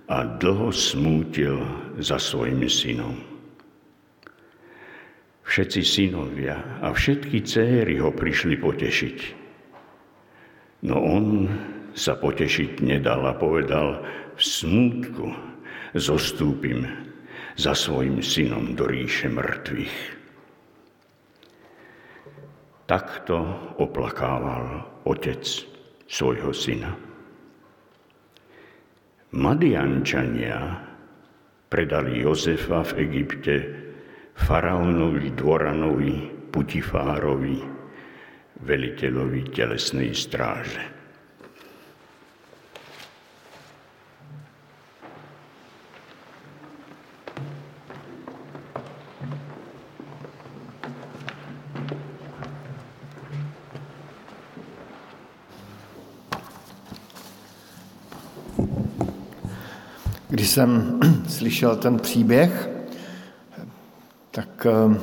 a 0.10 0.26
dlho 0.26 0.74
smútil 0.74 1.62
za 2.02 2.18
svojim 2.18 2.66
synom. 2.66 3.37
Všetci 5.48 5.82
synovia 5.88 6.60
a 6.84 6.92
všetky 6.92 7.40
céry 7.48 8.04
ho 8.04 8.12
prišli 8.12 8.60
potešiť. 8.60 9.18
No 10.84 11.00
on 11.00 11.48
sa 11.96 12.20
potešiť 12.20 12.84
nedal 12.84 13.24
a 13.24 13.34
povedal, 13.34 14.04
v 14.38 14.42
smútku 14.44 15.34
zostúpim 15.98 16.86
za 17.58 17.74
svojim 17.74 18.22
synom 18.22 18.78
do 18.78 18.86
ríše 18.86 19.32
mŕtvych. 19.32 19.98
Takto 22.86 23.36
oplakával 23.82 24.86
otec 25.10 25.42
svojho 26.06 26.54
syna. 26.54 26.92
Madiančania 29.32 30.86
predali 31.68 32.24
Jozefa 32.24 32.84
v 32.84 32.92
Egypte 33.10 33.56
faraónovi 34.38 35.34
dvoranovi 35.34 36.16
Putifárovi, 36.54 37.58
veliteľovi 38.62 39.42
telesnej 39.54 40.14
stráže. 40.14 40.98
Když 60.30 60.50
jsem 60.50 61.00
slyšel 61.28 61.76
ten 61.76 62.00
příběh, 62.00 62.77
tak 64.38 64.68
eh, 64.70 65.00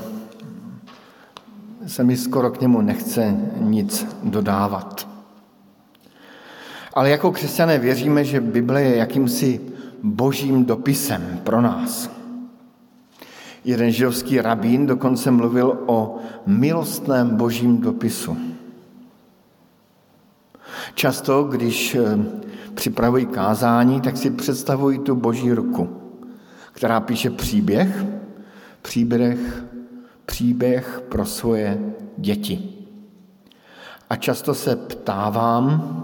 se 1.87 2.05
mi 2.05 2.17
skoro 2.17 2.51
k 2.51 2.61
němu 2.61 2.81
nechce 2.81 3.37
nic 3.61 4.07
dodávat. 4.23 5.09
Ale 6.93 7.11
jako 7.11 7.33
křesťané 7.33 7.79
věříme, 7.79 8.25
že 8.25 8.41
Bible 8.41 8.83
je 8.83 8.97
jakýmsi 8.97 9.61
božím 10.03 10.65
dopisem 10.65 11.41
pro 11.45 11.61
nás. 11.61 12.11
Jeden 13.65 13.91
židovský 13.91 14.41
rabín 14.41 14.87
dokonce 14.87 15.31
mluvil 15.31 15.83
o 15.87 16.19
milostném 16.47 17.37
božím 17.37 17.81
dopisu. 17.81 18.37
Často, 20.95 21.45
když 21.45 21.95
eh, 21.95 22.19
připravují 22.75 23.27
kázání, 23.27 24.01
tak 24.01 24.17
si 24.17 24.31
představují 24.31 24.99
tu 24.99 25.15
boží 25.15 25.53
ruku, 25.53 25.89
která 26.73 27.01
píše 27.01 27.31
příběh, 27.31 28.14
příběh, 28.85 29.65
příběh 30.27 31.03
pro 31.09 31.27
svoje 31.27 31.95
děti. 32.17 32.69
A 34.11 34.17
často 34.17 34.55
se 34.55 34.77
ptávám, 34.77 36.01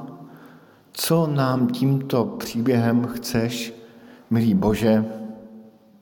co 0.93 1.27
nám 1.27 1.69
tímto 1.69 2.25
příběhem 2.25 3.07
chceš, 3.07 3.75
milý 4.31 4.55
Bože, 4.55 5.05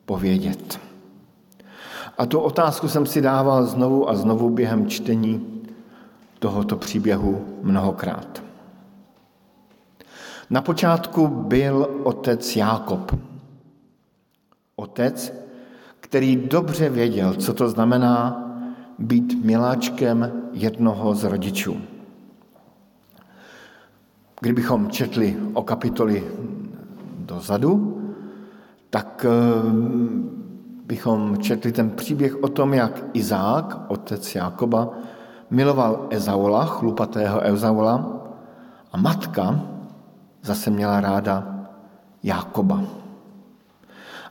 povědět. 0.05 0.79
A 2.17 2.25
tu 2.25 2.39
otázku 2.39 2.87
jsem 2.87 3.05
si 3.05 3.21
dával 3.21 3.65
znovu 3.65 4.09
a 4.09 4.15
znovu 4.15 4.49
během 4.49 4.87
čtení 4.87 5.63
tohoto 6.39 6.77
příběhu 6.77 7.45
mnohokrát. 7.61 8.43
Na 10.49 10.61
počátku 10.61 11.27
byl 11.27 12.01
otec 12.03 12.55
Jákob. 12.55 13.15
Otec, 14.75 15.33
který 16.09 16.35
dobře 16.35 16.89
věděl, 16.89 17.33
co 17.33 17.53
to 17.53 17.69
znamená 17.69 18.45
být 18.99 19.45
miláčkem 19.45 20.31
jednoho 20.53 21.15
z 21.15 21.23
rodičů. 21.23 21.77
Kdybychom 24.41 24.89
četli 24.89 25.37
o 25.53 25.63
kapitoly 25.63 26.23
dozadu, 27.17 28.01
tak 28.89 29.25
eh, 29.25 29.29
bychom 30.85 31.37
četli 31.37 31.71
ten 31.71 31.89
příběh 31.89 32.43
o 32.43 32.47
tom, 32.47 32.73
jak 32.73 33.03
Izák, 33.13 33.77
otec 33.87 34.35
Jákoba, 34.35 34.89
miloval 35.49 36.07
Ezaula, 36.09 36.65
chlupatého 36.65 37.45
Ezaula, 37.45 38.21
a 38.91 38.97
matka 38.97 39.61
zase 40.41 40.69
měla 40.69 41.01
ráda 41.01 41.65
Jákoba. 42.23 42.98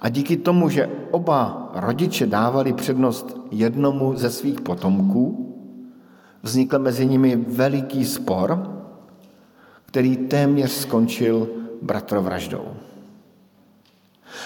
A 0.00 0.08
díky 0.08 0.36
tomu, 0.36 0.68
že 0.68 0.90
oba 1.10 1.70
rodiče 1.74 2.26
dávali 2.26 2.72
přednost 2.72 3.36
jednomu 3.50 4.16
ze 4.16 4.30
svých 4.30 4.60
potomků, 4.60 5.54
vznikl 6.42 6.78
mezi 6.78 7.06
nimi 7.06 7.36
veliký 7.36 8.04
spor, 8.04 8.78
který 9.86 10.16
téměř 10.16 10.70
skončil 10.70 11.48
bratrovraždou. 11.82 12.64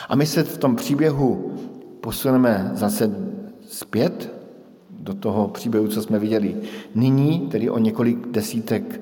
A 0.09 0.17
my 0.17 0.27
se 0.27 0.43
v 0.43 0.59
tom 0.59 0.77
příběhu 0.77 1.53
posuneme 2.01 2.71
zase 2.75 3.11
zpět 3.69 4.33
do 4.91 5.15
toho 5.15 5.49
příběhu, 5.49 5.89
co 5.89 6.03
jsme 6.03 6.19
viděli 6.19 6.57
nyní, 6.95 7.49
tedy 7.51 7.71
o 7.71 7.79
několik 7.79 8.29
desítek 8.29 9.01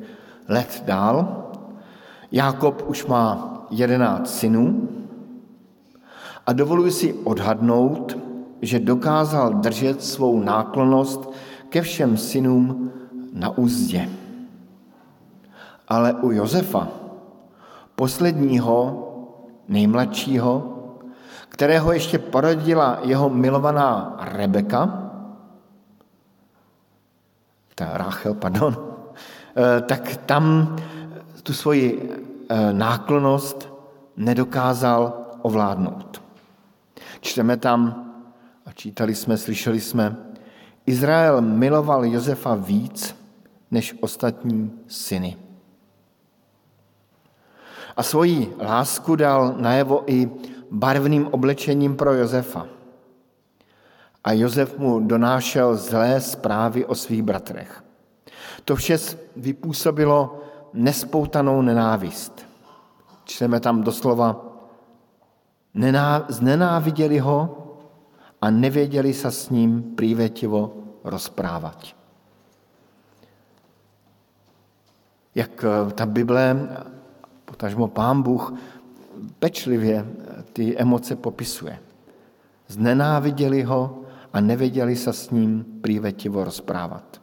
let 0.48 0.82
dál. 0.86 1.46
Jákob 2.32 2.84
už 2.88 3.06
má 3.06 3.56
jedenáct 3.70 4.34
synů 4.34 4.88
a 6.46 6.52
dovoluji 6.52 6.90
si 6.90 7.14
odhadnout, 7.24 8.18
že 8.62 8.78
dokázal 8.78 9.54
držet 9.54 10.02
svou 10.02 10.40
náklonost 10.40 11.30
ke 11.68 11.82
všem 11.82 12.16
synům 12.16 12.92
na 13.32 13.58
úzdě. 13.58 14.08
Ale 15.88 16.12
u 16.12 16.30
Josefa, 16.30 16.88
posledního, 17.96 19.06
nejmladšího, 19.68 20.76
kterého 21.48 21.92
ještě 21.92 22.18
porodila 22.18 22.98
jeho 23.02 23.30
milovaná 23.30 24.16
Rebeka, 24.20 25.10
ta 27.74 27.98
Rachel, 27.98 28.34
pardon, 28.34 28.76
eh, 28.76 29.80
tak 29.80 30.16
tam 30.16 30.76
tu 31.42 31.52
svoji 31.52 32.10
eh, 32.48 32.72
náklonost 32.72 33.68
nedokázal 34.16 35.12
ovládnout. 35.42 36.09
Čteme 37.20 37.56
tam, 37.56 38.06
a 38.66 38.72
čítali 38.72 39.14
jsme, 39.14 39.36
slyšeli 39.36 39.80
jsme, 39.80 40.16
Izrael 40.86 41.40
miloval 41.40 42.04
Josefa 42.04 42.54
víc 42.54 43.16
než 43.70 43.94
ostatní 44.00 44.72
syny. 44.88 45.36
A 47.96 48.02
svoji 48.02 48.56
lásku 48.60 49.16
dal 49.16 49.54
najevo 49.58 50.04
i 50.06 50.30
barvným 50.70 51.26
oblečením 51.26 51.96
pro 51.96 52.14
Josefa. 52.14 52.66
A 54.24 54.32
Josef 54.32 54.78
mu 54.78 55.00
donášel 55.00 55.76
zlé 55.76 56.20
zprávy 56.20 56.84
o 56.84 56.94
svých 56.94 57.22
bratrech. 57.22 57.84
To 58.64 58.76
vše 58.76 58.96
vypůsobilo 59.36 60.42
nespoutanou 60.72 61.62
nenávist. 61.62 62.46
Čteme 63.24 63.60
tam 63.60 63.82
doslova, 63.82 64.49
nená, 65.74 66.26
znenáviděli 66.28 67.18
ho 67.18 67.66
a 68.40 68.50
nevěděli 68.50 69.14
se 69.14 69.30
s 69.30 69.50
ním 69.50 69.82
prívetivo 69.82 70.76
rozprávat. 71.04 71.84
Jak 75.34 75.64
eh, 75.64 75.92
ta 75.92 76.06
Bible, 76.06 76.68
potažmo 77.44 77.88
Pán 77.88 78.22
Bůh, 78.22 78.54
pečlivě 79.38 80.06
ty 80.52 80.78
emoce 80.78 81.16
popisuje. 81.16 81.78
Znenáviděli 82.68 83.62
ho 83.62 84.00
a 84.32 84.40
nevěděli 84.40 84.96
se 84.96 85.12
s 85.12 85.30
ním 85.30 85.64
prívetivo 85.80 86.44
rozprávat. 86.44 87.20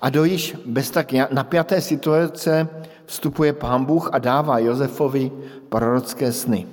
A 0.00 0.10
do 0.10 0.24
již 0.24 0.56
bez 0.66 0.90
tak 0.90 1.12
napjaté 1.32 1.80
situace 1.80 2.68
vstupuje 3.04 3.52
pán 3.52 3.84
Bůh 3.84 4.10
a 4.12 4.18
dává 4.18 4.58
Josefovi 4.58 5.32
prorocké 5.68 6.32
sny. 6.32 6.66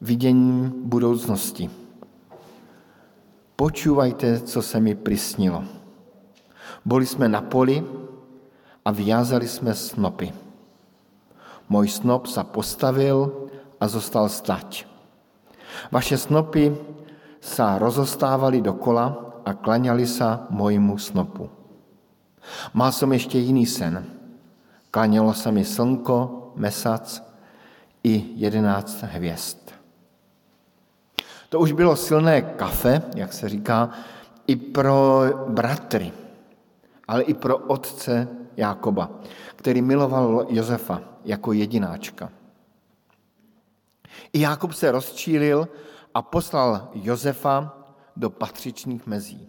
Vidění 0.00 0.72
budoucnosti. 0.84 1.70
Počúvajte, 3.56 4.40
co 4.40 4.62
se 4.62 4.80
mi 4.80 4.94
prisnilo. 4.94 5.64
Boli 6.84 7.06
jsme 7.06 7.28
na 7.28 7.40
poli 7.40 7.84
a 8.84 8.90
vyjázali 8.90 9.48
jsme 9.48 9.74
snopy. 9.74 10.32
Můj 11.68 11.88
snop 11.88 12.26
se 12.26 12.44
postavil 12.44 13.48
a 13.80 13.88
zostal 13.88 14.28
stať. 14.28 14.86
Vaše 15.92 16.18
snopy 16.18 16.72
sa 17.40 17.76
rozostávali 17.78 18.60
dokola 18.60 19.36
a 19.44 19.52
klaňali 19.52 20.04
sa 20.08 20.48
mojmu 20.50 20.96
snopu. 20.98 21.48
Mal 22.72 22.92
som 22.92 23.12
ešte 23.12 23.38
jiný 23.38 23.68
sen. 23.68 24.04
Klanělo 24.90 25.34
se 25.34 25.52
mi 25.52 25.64
slnko, 25.64 26.52
mesac 26.56 27.22
i 28.04 28.32
jedenáct 28.36 29.02
hvězd. 29.02 29.79
To 31.50 31.60
už 31.60 31.72
bylo 31.72 31.96
silné 31.96 32.42
kafe, 32.42 33.02
jak 33.16 33.32
se 33.32 33.48
říká, 33.48 33.90
i 34.46 34.56
pro 34.56 35.22
bratry, 35.48 36.12
ale 37.08 37.22
i 37.22 37.34
pro 37.34 37.58
otce 37.58 38.28
Jákoba, 38.56 39.10
který 39.56 39.82
miloval 39.82 40.46
Josefa 40.48 41.02
jako 41.24 41.52
jedináčka. 41.52 42.30
I 44.32 44.40
Jákob 44.40 44.72
se 44.72 44.92
rozčílil 44.92 45.68
a 46.14 46.22
poslal 46.22 46.88
Josefa 46.94 47.78
do 48.16 48.30
patřičných 48.30 49.06
mezí. 49.06 49.48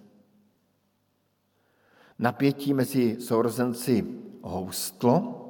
Napětí 2.20 2.74
mezi 2.74 3.18
sourozenci 3.22 4.06
houstlo 4.42 5.41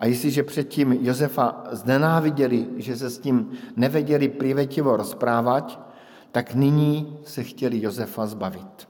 a 0.00 0.06
jestliže 0.06 0.42
předtím 0.42 0.92
Josefa 0.92 1.64
znenáviděli, 1.70 2.66
že 2.76 2.96
se 2.96 3.10
s 3.10 3.22
ním 3.22 3.50
nevěděli 3.76 4.28
privetivo 4.28 4.96
rozprávat, 4.96 5.92
tak 6.32 6.54
nyní 6.54 7.18
se 7.24 7.42
chtěli 7.42 7.82
Josefa 7.82 8.26
zbavit. 8.26 8.88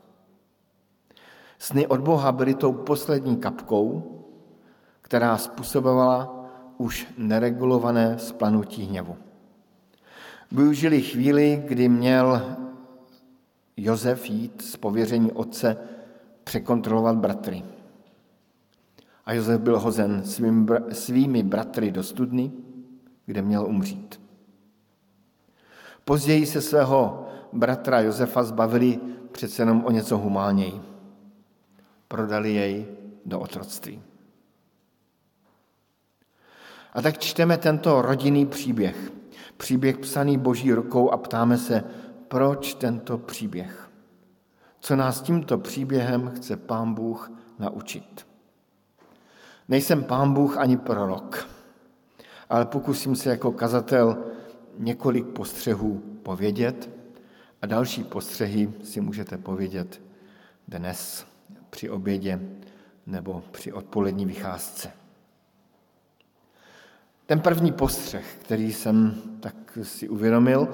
Sny 1.58 1.86
od 1.86 2.00
Boha 2.00 2.32
byly 2.32 2.54
tou 2.54 2.72
poslední 2.72 3.36
kapkou, 3.36 4.02
která 5.02 5.36
způsobovala 5.36 6.46
už 6.78 7.06
neregulované 7.18 8.18
splanutí 8.18 8.82
hněvu. 8.82 9.16
Využili 10.52 11.02
chvíli, 11.02 11.62
kdy 11.68 11.88
měl 11.88 12.56
Josef 13.76 14.30
jít 14.30 14.62
z 14.62 14.76
pověření 14.76 15.32
otce 15.32 15.76
překontrolovat 16.44 17.16
bratry. 17.16 17.62
A 19.30 19.32
Josef 19.32 19.60
byl 19.60 19.78
hozen 19.78 20.22
svými 20.92 21.42
bratry 21.42 21.90
do 21.90 22.02
studny, 22.02 22.52
kde 23.26 23.42
měl 23.42 23.66
umřít. 23.66 24.20
Později 26.04 26.46
se 26.46 26.60
svého 26.60 27.28
bratra 27.52 28.00
Josefa 28.00 28.42
zbavili 28.42 29.00
přece 29.32 29.62
jenom 29.62 29.84
o 29.84 29.90
něco 29.90 30.18
humánněji. 30.18 30.80
Prodali 32.08 32.54
jej 32.54 32.86
do 33.26 33.40
otroctví. 33.40 34.02
A 36.92 37.02
tak 37.02 37.18
čteme 37.18 37.58
tento 37.58 38.02
rodinný 38.02 38.46
příběh. 38.46 39.12
Příběh 39.56 39.98
psaný 39.98 40.38
boží 40.38 40.72
rukou 40.72 41.10
a 41.10 41.16
ptáme 41.16 41.58
se, 41.58 41.84
proč 42.28 42.74
tento 42.74 43.18
příběh? 43.18 43.90
Co 44.80 44.96
nás 44.96 45.20
tímto 45.20 45.58
příběhem 45.58 46.32
chce 46.36 46.56
pán 46.56 46.94
Bůh 46.94 47.32
naučit? 47.58 48.29
Nejsem 49.70 50.04
pán 50.04 50.34
Bůh 50.34 50.56
ani 50.56 50.76
prorok, 50.76 51.48
ale 52.48 52.66
pokusím 52.66 53.16
se 53.16 53.30
jako 53.30 53.52
kazatel 53.52 54.18
několik 54.78 55.26
postřehů 55.26 56.02
povědět 56.22 56.90
a 57.62 57.66
další 57.66 58.04
postřehy 58.04 58.72
si 58.82 59.00
můžete 59.00 59.38
povědět 59.38 60.02
dnes 60.68 61.26
při 61.70 61.90
obědě 61.90 62.40
nebo 63.06 63.42
při 63.50 63.72
odpolední 63.72 64.26
vycházce. 64.26 64.90
Ten 67.26 67.40
první 67.40 67.72
postřeh, 67.72 68.36
který 68.40 68.72
jsem 68.72 69.22
tak 69.40 69.78
si 69.82 70.08
uvědomil, 70.08 70.68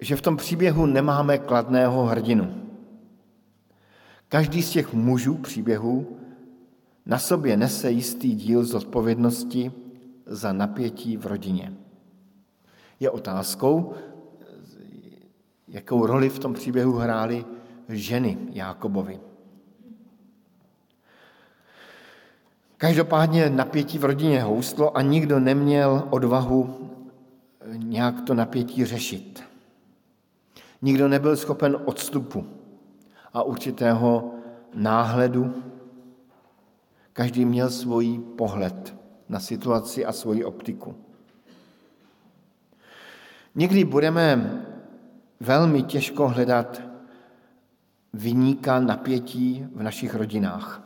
že 0.00 0.16
v 0.16 0.22
tom 0.22 0.36
příběhu 0.36 0.86
nemáme 0.86 1.38
kladného 1.38 2.06
hrdinu. 2.06 2.62
Každý 4.28 4.62
z 4.62 4.70
těch 4.70 4.92
mužů 4.92 5.34
příběhu 5.34 6.19
na 7.10 7.18
sobě 7.18 7.56
nese 7.56 7.90
jistý 7.90 8.34
díl 8.34 8.64
zodpovědnosti 8.64 9.72
za 10.26 10.52
napětí 10.52 11.16
v 11.16 11.26
rodině. 11.26 11.72
Je 13.00 13.10
otázkou, 13.10 13.94
jakou 15.68 16.06
roli 16.06 16.28
v 16.28 16.38
tom 16.38 16.54
příběhu 16.54 16.92
hrály 16.92 17.44
ženy 17.88 18.38
Jákobovi. 18.50 19.20
Každopádně 22.76 23.50
napětí 23.50 23.98
v 23.98 24.04
rodině 24.04 24.42
houstlo 24.42 24.96
a 24.96 25.02
nikdo 25.02 25.40
neměl 25.40 26.08
odvahu 26.10 26.90
nějak 27.72 28.20
to 28.20 28.34
napětí 28.34 28.84
řešit. 28.84 29.42
Nikdo 30.82 31.08
nebyl 31.08 31.36
schopen 31.36 31.76
odstupu 31.84 32.46
a 33.32 33.42
určitého 33.42 34.34
náhledu. 34.74 35.54
Každý 37.12 37.44
měl 37.44 37.70
svůj 37.70 38.18
pohled 38.18 38.96
na 39.28 39.40
situaci 39.40 40.04
a 40.04 40.12
svoji 40.12 40.44
optiku. 40.44 40.94
Někdy 43.54 43.84
budeme 43.84 44.56
velmi 45.40 45.82
těžko 45.82 46.28
hledat 46.28 46.82
vyníka 48.12 48.80
napětí 48.80 49.66
v 49.74 49.82
našich 49.82 50.14
rodinách. 50.14 50.82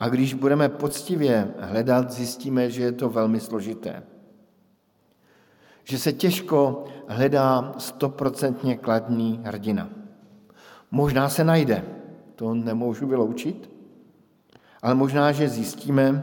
A 0.00 0.08
když 0.08 0.34
budeme 0.34 0.68
poctivě 0.68 1.54
hledat, 1.58 2.10
zjistíme, 2.10 2.70
že 2.70 2.82
je 2.82 2.92
to 2.92 3.08
velmi 3.08 3.40
složité. 3.40 4.02
Že 5.84 5.98
se 5.98 6.12
těžko 6.12 6.84
hledá 7.08 7.74
stoprocentně 7.78 8.76
kladný 8.76 9.40
hrdina. 9.44 9.90
Možná 10.90 11.28
se 11.28 11.44
najde, 11.44 11.84
to 12.34 12.54
nemůžu 12.54 13.06
vyloučit, 13.06 13.71
ale 14.82 14.94
možná, 14.94 15.32
že 15.32 15.48
zjistíme, 15.48 16.22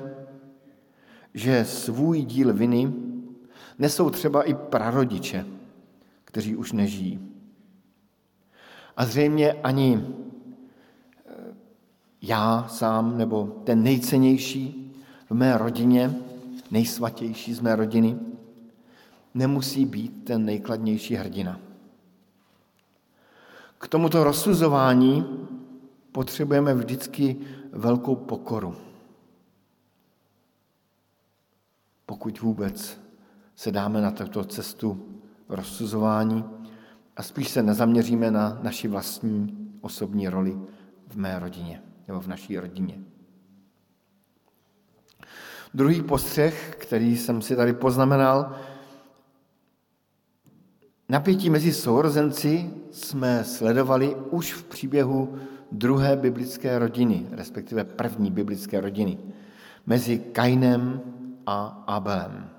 že 1.34 1.65
svůj 1.65 2.22
díl 2.22 2.54
viny 2.54 2.93
nesou 3.80 4.10
třeba 4.10 4.43
i 4.43 4.54
prarodiče, 4.54 5.45
kteří 6.26 6.56
už 6.56 6.72
nežijí. 6.72 7.19
A 8.98 9.06
zřejmě 9.06 9.54
ani 9.54 10.04
eh, 10.06 11.34
já 12.22 12.67
sám 12.67 13.17
nebo 13.17 13.62
ten 13.63 13.84
nejcennější 13.84 14.93
v 15.30 15.34
mé 15.34 15.58
rodině, 15.58 16.15
nejsvatější 16.72 17.54
z 17.54 17.60
mé 17.60 17.76
rodiny, 17.76 18.17
nemusí 19.34 19.86
být 19.86 20.24
ten 20.24 20.45
nejkladnější 20.45 21.15
hrdina. 21.15 21.60
K 23.78 23.88
tomuto 23.88 24.24
rozsuzování 24.24 25.26
potřebujeme 26.12 26.74
vždycky 26.74 27.38
velkou 27.71 28.15
pokoru. 28.15 28.75
Pokud 32.05 32.41
vůbec 32.41 33.01
se 33.55 33.71
dáme 33.71 34.01
na 34.01 34.12
tuto 34.12 34.43
cestu 34.43 35.19
rozsuzování 35.49 36.45
a 37.15 37.23
spíš 37.23 37.49
se 37.49 37.63
nezaměříme 37.63 38.32
na 38.32 38.60
naši 38.63 38.88
vlastní 38.88 39.69
osobní 39.82 40.29
roli 40.29 40.60
v 41.08 41.15
mé 41.15 41.39
rodině 41.39 41.84
nebo 42.08 42.21
v 42.21 42.27
naší 42.27 42.60
rodině. 42.60 42.99
Druhý 45.73 46.01
postřeh, 46.01 46.75
který 46.79 47.17
jsem 47.17 47.41
si 47.41 47.55
tady 47.55 47.73
poznamenal, 47.73 48.55
napětí 51.10 51.49
mezi 51.49 51.73
sourozenci 51.73 52.73
jsme 52.91 53.43
sledovali 53.43 54.15
už 54.15 54.53
v 54.53 54.63
příběhu 54.63 55.39
druhé 55.71 56.15
biblické 56.15 56.79
rodiny, 56.79 57.27
respektive 57.32 57.84
první 57.84 58.32
biblické 58.32 58.82
rodiny, 58.82 59.17
mezi 59.86 60.19
Kainem 60.19 61.01
a 61.45 61.84
Abelem. 61.88 62.49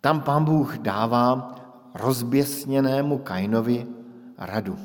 Tam 0.00 0.20
pán 0.20 0.44
Bůh 0.44 0.78
dává 0.78 1.54
rozběsněnému 1.94 3.18
Kainovi 3.18 3.86
radu. 4.38 4.78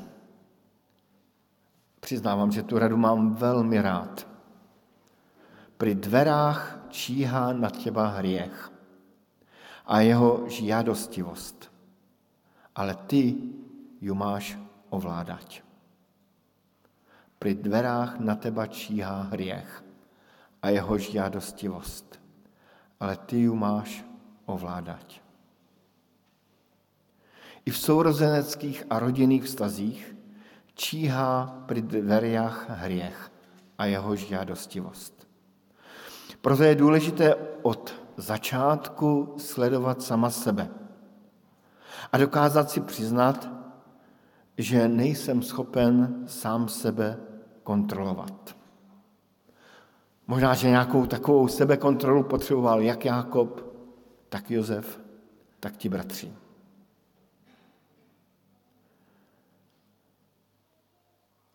Přiznávám, 1.99 2.51
že 2.51 2.63
tu 2.63 2.79
radu 2.79 2.97
mám 2.97 3.35
velmi 3.35 3.81
rád. 3.81 4.27
Při 5.77 5.95
dverách 5.95 6.79
číhá 6.89 7.53
na 7.53 7.69
těba 7.69 8.07
hriech 8.07 8.71
a 9.85 9.99
jeho 9.99 10.43
žiadostivost. 10.47 11.71
Ale 12.75 12.95
ty 12.95 13.35
ju 14.01 14.15
máš 14.15 14.57
ovládat. 14.89 15.45
Při 17.39 17.55
dverách 17.55 18.19
na 18.19 18.35
teba 18.35 18.67
číhá 18.67 19.21
hriech 19.21 19.83
a 20.61 20.69
jeho 20.69 20.97
žiadostivost. 20.97 22.19
Ale 22.99 23.17
ty 23.17 23.39
ju 23.41 23.55
máš 23.55 24.05
ovládat. 24.45 25.05
I 27.65 27.71
v 27.71 27.77
sourozeneckých 27.77 28.83
a 28.89 28.99
rodinných 28.99 29.43
vztazích 29.43 30.15
číhá 30.73 31.63
při 31.65 31.81
dverách 31.81 32.69
hriech 32.69 33.31
a 33.77 33.85
jeho 33.85 34.15
žádostivost. 34.15 35.27
Proto 36.41 36.63
je 36.63 36.75
důležité 36.75 37.35
od 37.61 37.93
začátku 38.17 39.35
sledovat 39.37 40.01
sama 40.01 40.29
sebe 40.29 40.69
a 42.11 42.17
dokázat 42.17 42.69
si 42.69 42.81
přiznat, 42.81 43.49
že 44.57 44.87
nejsem 44.87 45.41
schopen 45.41 46.23
sám 46.27 46.69
sebe 46.69 47.17
kontrolovat. 47.63 48.57
Možná, 50.27 50.53
že 50.53 50.69
nějakou 50.69 51.05
takovou 51.05 51.47
sebekontrolu 51.47 52.23
potřeboval 52.23 52.81
jak 52.81 53.05
Jákob, 53.05 53.61
tak 54.29 54.51
Josef, 54.51 54.99
tak 55.59 55.77
ti 55.77 55.89
bratři. 55.89 56.33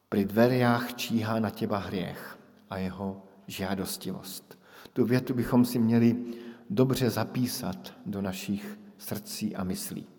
Pri 0.09 0.25
dveriach 0.25 0.95
číhá 0.95 1.41
na 1.41 1.51
těba 1.51 1.79
hriech 1.79 2.38
a 2.71 2.79
jeho 2.79 3.23
žádostivost. 3.47 4.59
Tu 4.93 5.05
větu 5.05 5.35
bychom 5.35 5.65
si 5.65 5.79
měli 5.79 6.17
dobře 6.71 7.11
zapísat 7.11 7.95
do 8.07 8.23
našich 8.23 8.79
srdcí 8.99 9.57
a 9.57 9.65
myslí. 9.65 10.12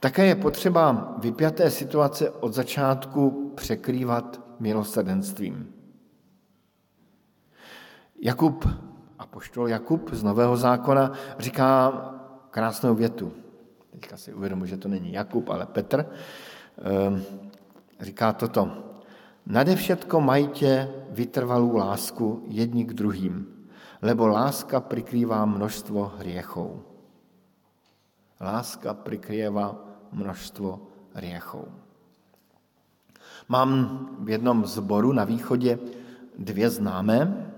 Také 0.00 0.26
je 0.26 0.34
potřeba 0.34 1.14
vypjaté 1.18 1.70
situace 1.70 2.30
od 2.30 2.52
začátku 2.54 3.52
překrývat 3.56 4.40
milosrdenstvím. 4.60 5.74
Jakub, 8.22 8.68
apoštol 9.18 9.68
Jakub 9.68 10.10
z 10.12 10.22
Nového 10.22 10.56
zákona 10.56 11.12
říká 11.38 11.92
krásnou 12.50 12.94
větu. 12.94 13.32
Teďka 13.90 14.16
si 14.16 14.34
uvědomuji, 14.34 14.68
že 14.68 14.76
to 14.76 14.88
není 14.88 15.12
Jakub, 15.12 15.48
ale 15.48 15.66
Petr. 15.66 16.06
Ehm, 16.78 17.22
říká 18.00 18.32
toto. 18.32 18.70
Nade 19.46 19.76
všetko 19.76 20.20
majte 20.20 20.94
vytrvalou 21.10 21.76
lásku 21.76 22.44
jedni 22.48 22.84
k 22.84 22.92
druhým, 22.92 23.46
lebo 24.02 24.28
láska 24.28 24.80
prikrývá 24.80 25.44
množstvo 25.44 26.12
hriechov. 26.18 26.80
Láska 28.40 28.94
prikrývá 28.94 29.89
množstvo 30.12 30.80
hriechov. 31.14 31.68
Mám 33.48 34.08
v 34.20 34.30
jednom 34.30 34.66
zboru 34.66 35.12
na 35.12 35.24
východě 35.24 35.78
dvě 36.38 36.70
známé 36.70 37.52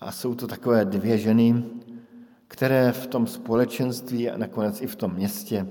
a 0.00 0.12
jsou 0.12 0.34
to 0.34 0.46
takové 0.46 0.84
dvě 0.84 1.18
ženy, 1.18 1.64
které 2.48 2.92
v 2.92 3.06
tom 3.06 3.26
společenství 3.26 4.30
a 4.30 4.36
nakonec 4.36 4.80
i 4.80 4.86
v 4.86 4.96
tom 4.96 5.14
městě 5.14 5.66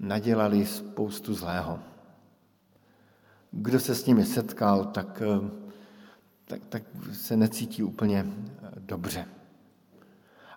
nadělali 0.00 0.66
spoustu 0.66 1.34
zlého. 1.34 1.78
Kdo 3.50 3.80
se 3.80 3.94
s 3.94 4.06
nimi 4.06 4.24
setkal, 4.24 4.84
tak, 4.84 5.22
tak, 6.44 6.60
tak 6.68 6.82
se 7.12 7.36
necítí 7.36 7.82
úplně 7.82 8.26
dobře. 8.78 9.26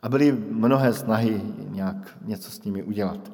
A 0.02 0.10
byly 0.10 0.32
mnohé 0.32 0.94
snahy 0.94 1.42
nějak 1.70 2.18
něco 2.22 2.52
s 2.52 2.64
nimi 2.64 2.84
udělat. 2.84 3.32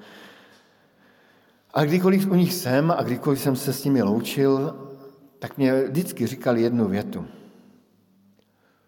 A 1.74 1.86
kdykoliv 1.86 2.32
u 2.32 2.36
nich 2.36 2.54
jsem 2.54 2.92
a 2.92 3.04
kdykoliv 3.04 3.40
jsem 3.40 3.56
se 3.56 3.74
s 3.74 3.84
nimi 3.84 4.04
loučil, 4.04 4.76
tak 5.40 5.58
mě 5.58 5.84
vždycky 5.84 6.28
říkali 6.28 6.62
jednu 6.62 6.88
větu. 6.88 7.26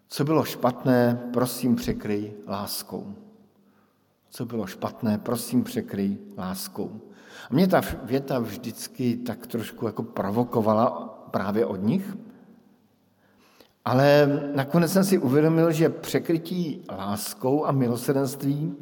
Co 0.08 0.24
bylo 0.24 0.44
špatné, 0.44 1.28
prosím 1.32 1.76
překryj 1.76 2.32
láskou. 2.48 3.14
Co 4.30 4.44
bylo 4.44 4.66
špatné, 4.66 5.18
prosím 5.18 5.64
překryj 5.64 6.18
láskou. 6.38 7.00
A 7.50 7.54
mě 7.54 7.68
ta 7.68 7.80
věta 8.02 8.38
vždycky 8.38 9.16
tak 9.16 9.46
trošku 9.46 9.86
jako 9.86 10.02
provokovala 10.02 10.90
právě 11.30 11.66
od 11.66 11.76
nich, 11.76 12.16
ale 13.84 14.28
nakonec 14.54 14.92
jsem 14.92 15.04
si 15.04 15.18
uvědomil, 15.18 15.72
že 15.72 15.88
překrytí 15.88 16.84
láskou 16.90 17.64
a 17.64 17.72
milosrdenství 17.72 18.74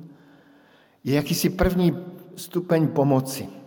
je 1.04 1.14
jakýsi 1.14 1.50
první 1.50 1.96
stupeň 2.36 2.88
pomoci. 2.88 3.57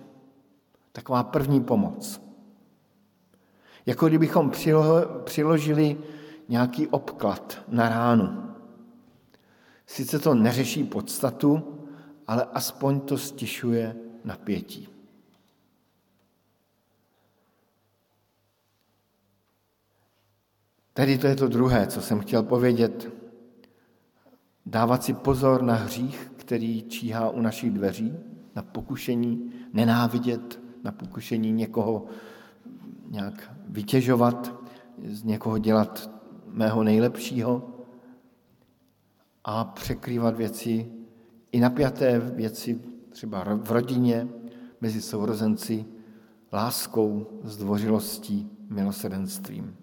Taková 0.91 1.23
první 1.23 1.63
pomoc. 1.63 2.21
Jako 3.85 4.07
kdybychom 4.07 4.51
přiložili 5.23 5.97
nějaký 6.49 6.87
obklad 6.87 7.61
na 7.67 7.89
ránu. 7.89 8.53
Sice 9.85 10.19
to 10.19 10.33
neřeší 10.33 10.83
podstatu, 10.83 11.77
ale 12.27 12.43
aspoň 12.53 12.99
to 12.99 13.17
stišuje 13.17 13.95
napětí. 14.23 14.87
Tedy 20.93 21.17
to 21.17 21.27
je 21.27 21.35
to 21.35 21.47
druhé, 21.47 21.87
co 21.87 22.01
jsem 22.01 22.19
chtěl 22.19 22.43
povědět. 22.43 23.13
Dávat 24.65 25.03
si 25.03 25.13
pozor 25.13 25.61
na 25.61 25.75
hřích, 25.75 26.31
který 26.37 26.83
číhá 26.83 27.29
u 27.29 27.41
našich 27.41 27.71
dveří, 27.71 28.13
na 28.55 28.61
pokušení 28.61 29.53
nenávidět, 29.73 30.59
na 30.83 30.91
pokušení 30.91 31.51
někoho 31.51 32.05
nějak 33.09 33.51
vytěžovat, 33.67 34.55
z 35.07 35.23
někoho 35.23 35.57
dělat 35.57 36.09
mého 36.47 36.83
nejlepšího 36.83 37.69
a 39.43 39.63
překrývat 39.63 40.35
věci, 40.35 40.91
i 41.51 41.59
napjaté 41.59 42.19
věci, 42.19 42.81
třeba 43.09 43.43
v 43.43 43.71
rodině, 43.71 44.27
mezi 44.81 45.01
sourozenci, 45.01 45.85
láskou, 46.53 47.27
zdvořilostí, 47.43 48.49
milosrdenstvím. 48.69 49.75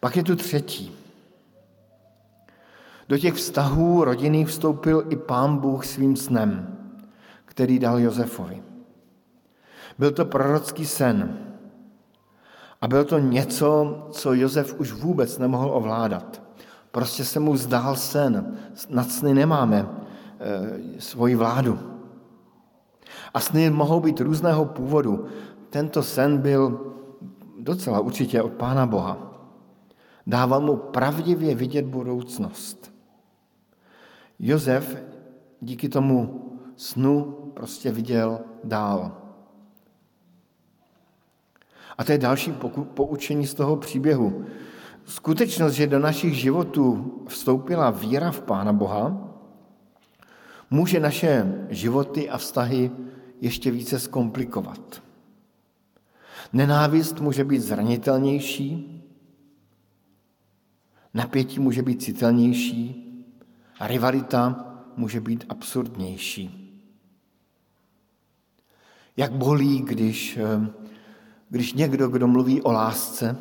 Pak 0.00 0.16
je 0.16 0.22
tu 0.22 0.36
třetí. 0.36 0.92
Do 3.08 3.18
těch 3.18 3.34
vztahů 3.34 4.04
rodinných 4.04 4.48
vstoupil 4.48 5.06
i 5.10 5.16
pán 5.16 5.58
Bůh 5.58 5.86
svým 5.86 6.16
snem, 6.16 6.75
který 7.56 7.78
dal 7.78 7.98
Josefovi. 7.98 8.62
Byl 9.98 10.10
to 10.10 10.24
prorocký 10.24 10.86
sen, 10.86 11.38
a 12.82 12.88
bylo 12.88 13.04
to 13.04 13.18
něco, 13.18 13.98
co 14.10 14.34
Josef 14.34 14.80
už 14.80 14.92
vůbec 14.92 15.38
nemohl 15.38 15.70
ovládat. 15.72 16.42
Prostě 16.90 17.24
se 17.24 17.40
mu 17.40 17.56
zdál 17.56 17.96
sen. 17.96 18.56
Nad 18.90 19.10
sny 19.10 19.34
nemáme 19.34 19.88
e, 19.88 21.00
svoji 21.00 21.34
vládu. 21.34 21.78
A 23.34 23.40
sny 23.40 23.70
mohou 23.70 24.00
být 24.00 24.20
různého 24.20 24.64
původu. 24.64 25.26
Tento 25.70 26.02
sen 26.02 26.38
byl 26.38 26.92
docela 27.60 28.00
určitě 28.00 28.42
od 28.42 28.52
Pána 28.52 28.86
Boha. 28.86 29.16
Dával 30.26 30.60
mu 30.60 30.76
pravdivě 30.76 31.54
vidět 31.54 31.86
budoucnost. 31.86 32.92
Josef 34.38 34.96
díky 35.60 35.88
tomu 35.88 36.42
snu 36.76 37.45
prostě 37.56 37.90
viděl 37.92 38.40
dál. 38.64 39.12
A 41.98 42.04
to 42.04 42.12
je 42.12 42.18
další 42.18 42.52
poučení 42.94 43.46
z 43.46 43.54
toho 43.54 43.76
příběhu. 43.76 44.44
Skutečnost, 45.04 45.72
že 45.72 45.86
do 45.86 45.98
našich 45.98 46.34
životů 46.34 47.12
vstoupila 47.28 47.90
víra 47.90 48.30
v 48.30 48.40
Pána 48.40 48.72
Boha, 48.72 49.32
může 50.70 51.00
naše 51.00 51.64
životy 51.70 52.30
a 52.30 52.38
vztahy 52.38 52.90
ještě 53.40 53.70
více 53.70 53.98
zkomplikovat. 54.00 55.02
Nenávist 56.52 57.20
může 57.20 57.44
být 57.44 57.60
zranitelnější, 57.60 59.02
napětí 61.14 61.60
může 61.60 61.82
být 61.82 62.02
citelnější 62.02 63.02
a 63.78 63.86
rivalita 63.86 64.72
může 64.96 65.20
být 65.20 65.44
absurdnější. 65.48 66.65
Jak 69.16 69.32
bolí, 69.32 69.82
když 69.82 70.36
eh, 70.36 70.86
když 71.48 71.72
někdo, 71.72 72.08
kdo 72.08 72.28
mluví 72.28 72.62
o 72.62 72.72
lásce, 72.72 73.36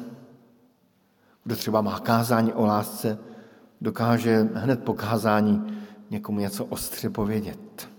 kdo 1.43 1.55
třeba 1.55 1.81
má 1.81 1.99
kázání 1.99 2.53
o 2.53 2.65
lásce, 2.65 3.19
dokáže 3.81 4.49
hned 4.53 4.83
po 4.83 4.93
kázání 4.93 5.81
někomu 6.09 6.39
něco 6.39 6.65
ostře 6.65 7.09
povědět. 7.09 7.89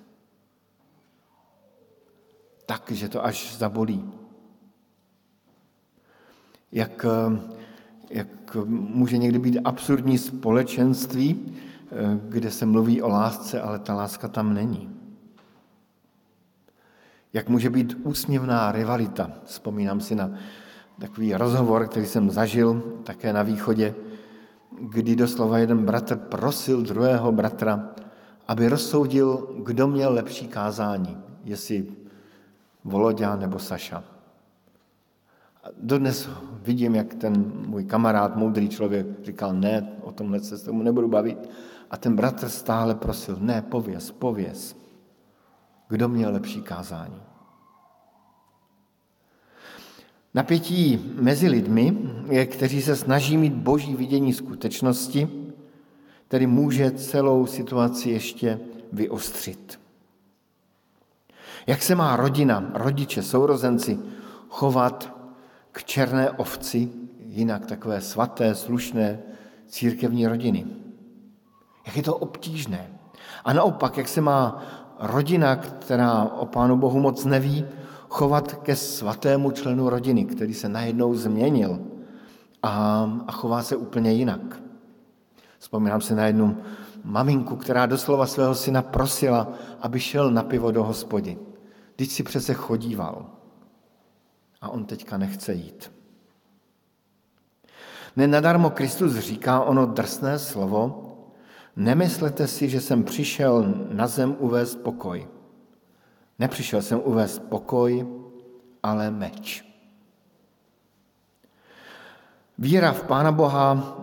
Tak, 2.66 2.90
že 2.90 3.08
to 3.08 3.24
až 3.24 3.56
zabolí. 3.56 4.12
Jak, 6.72 7.06
jak 8.10 8.56
může 8.68 9.18
někdy 9.18 9.38
být 9.38 9.58
absurdní 9.64 10.18
společenství, 10.18 11.56
kde 12.28 12.50
se 12.50 12.66
mluví 12.66 13.02
o 13.02 13.08
lásce, 13.08 13.60
ale 13.60 13.78
ta 13.78 13.94
láska 13.94 14.28
tam 14.28 14.54
není 14.54 14.96
jak 17.36 17.48
může 17.48 17.70
být 17.70 17.96
úsměvná 18.02 18.72
rivalita. 18.72 19.30
Vzpomínám 19.44 20.00
si 20.00 20.14
na 20.14 20.30
takový 20.98 21.34
rozhovor, 21.34 21.88
který 21.88 22.06
jsem 22.06 22.30
zažil 22.30 22.82
také 23.04 23.32
na 23.32 23.42
východě, 23.42 23.94
kdy 24.80 25.16
doslova 25.16 25.58
jeden 25.58 25.84
bratr 25.84 26.16
prosil 26.16 26.82
druhého 26.82 27.32
bratra, 27.32 27.92
aby 28.48 28.68
rozsoudil, 28.68 29.48
kdo 29.64 29.86
měl 29.86 30.12
lepší 30.12 30.48
kázání, 30.48 31.16
jestli 31.44 31.86
Volodia 32.84 33.36
nebo 33.36 33.58
Saša. 33.58 34.04
A 35.64 35.68
dodnes 35.76 36.28
vidím, 36.62 36.94
jak 36.94 37.14
ten 37.14 37.52
můj 37.66 37.84
kamarád, 37.84 38.36
moudrý 38.36 38.68
člověk, 38.68 39.06
říkal, 39.24 39.52
ne, 39.52 39.92
o 40.02 40.12
tomhle 40.12 40.40
se 40.40 40.58
s 40.58 40.62
tomu 40.62 40.82
nebudu 40.82 41.08
bavit. 41.08 41.50
A 41.90 41.96
ten 41.96 42.16
bratr 42.16 42.48
stále 42.48 42.94
prosil, 42.94 43.36
ne, 43.40 43.62
pověz, 43.62 44.10
pověz. 44.10 44.85
Kdo 45.88 46.08
měl 46.08 46.32
lepší 46.32 46.62
kázání? 46.62 47.22
Napětí 50.34 51.12
mezi 51.14 51.48
lidmi, 51.48 51.98
kteří 52.46 52.82
se 52.82 52.96
snaží 52.96 53.36
mít 53.36 53.52
boží 53.52 53.96
vidění 53.96 54.32
skutečnosti, 54.32 55.28
který 56.28 56.46
může 56.46 56.90
celou 56.90 57.46
situaci 57.46 58.10
ještě 58.10 58.60
vyostřit. 58.92 59.80
Jak 61.66 61.82
se 61.82 61.94
má 61.94 62.16
rodina, 62.16 62.70
rodiče, 62.74 63.22
sourozenci 63.22 63.98
chovat 64.48 65.16
k 65.72 65.84
černé 65.84 66.30
ovci, 66.30 66.90
jinak 67.26 67.66
takové 67.66 68.00
svaté, 68.00 68.54
slušné 68.54 69.18
církevní 69.66 70.26
rodiny. 70.26 70.66
Jak 71.86 71.96
je 71.96 72.02
to 72.02 72.16
obtížné. 72.16 72.90
A 73.44 73.52
naopak, 73.52 73.96
jak 73.96 74.08
se 74.08 74.20
má 74.20 74.62
rodina, 74.98 75.56
která 75.56 76.24
o 76.24 76.46
Pánu 76.46 76.76
Bohu 76.76 77.00
moc 77.00 77.24
neví, 77.24 77.66
chovat 78.08 78.52
ke 78.54 78.76
svatému 78.76 79.50
členu 79.50 79.88
rodiny, 79.88 80.24
který 80.24 80.54
se 80.54 80.68
najednou 80.68 81.14
změnil 81.14 81.78
a, 82.62 83.10
a 83.26 83.32
chová 83.32 83.62
se 83.62 83.76
úplně 83.76 84.12
jinak. 84.12 84.62
Vzpomínám 85.58 86.00
se 86.00 86.14
na 86.14 86.26
jednu 86.26 86.56
maminku, 87.04 87.56
která 87.56 87.86
doslova 87.86 88.26
svého 88.26 88.54
syna 88.54 88.82
prosila, 88.82 89.48
aby 89.80 90.00
šel 90.00 90.30
na 90.30 90.42
pivo 90.42 90.70
do 90.70 90.84
hospody. 90.84 91.38
Teď 91.96 92.10
si 92.10 92.22
přece 92.22 92.54
chodíval. 92.54 93.26
A 94.60 94.68
on 94.68 94.84
teďka 94.84 95.18
nechce 95.18 95.52
jít. 95.52 95.92
Nenadarmo 98.16 98.70
Kristus 98.70 99.14
říká 99.14 99.60
ono 99.60 99.86
drsné 99.86 100.38
slovo, 100.38 101.05
nemyslete 101.76 102.46
si, 102.48 102.68
že 102.68 102.80
jsem 102.80 103.04
přišel 103.04 103.74
na 103.92 104.06
zem 104.06 104.36
uvést 104.38 104.74
pokoj. 104.74 105.28
Nepřišel 106.38 106.82
jsem 106.82 107.00
uvést 107.04 107.38
pokoj, 107.38 108.06
ale 108.82 109.10
meč. 109.10 109.64
Víra 112.58 112.92
v 112.92 113.02
Pána 113.02 113.32
Boha 113.32 113.96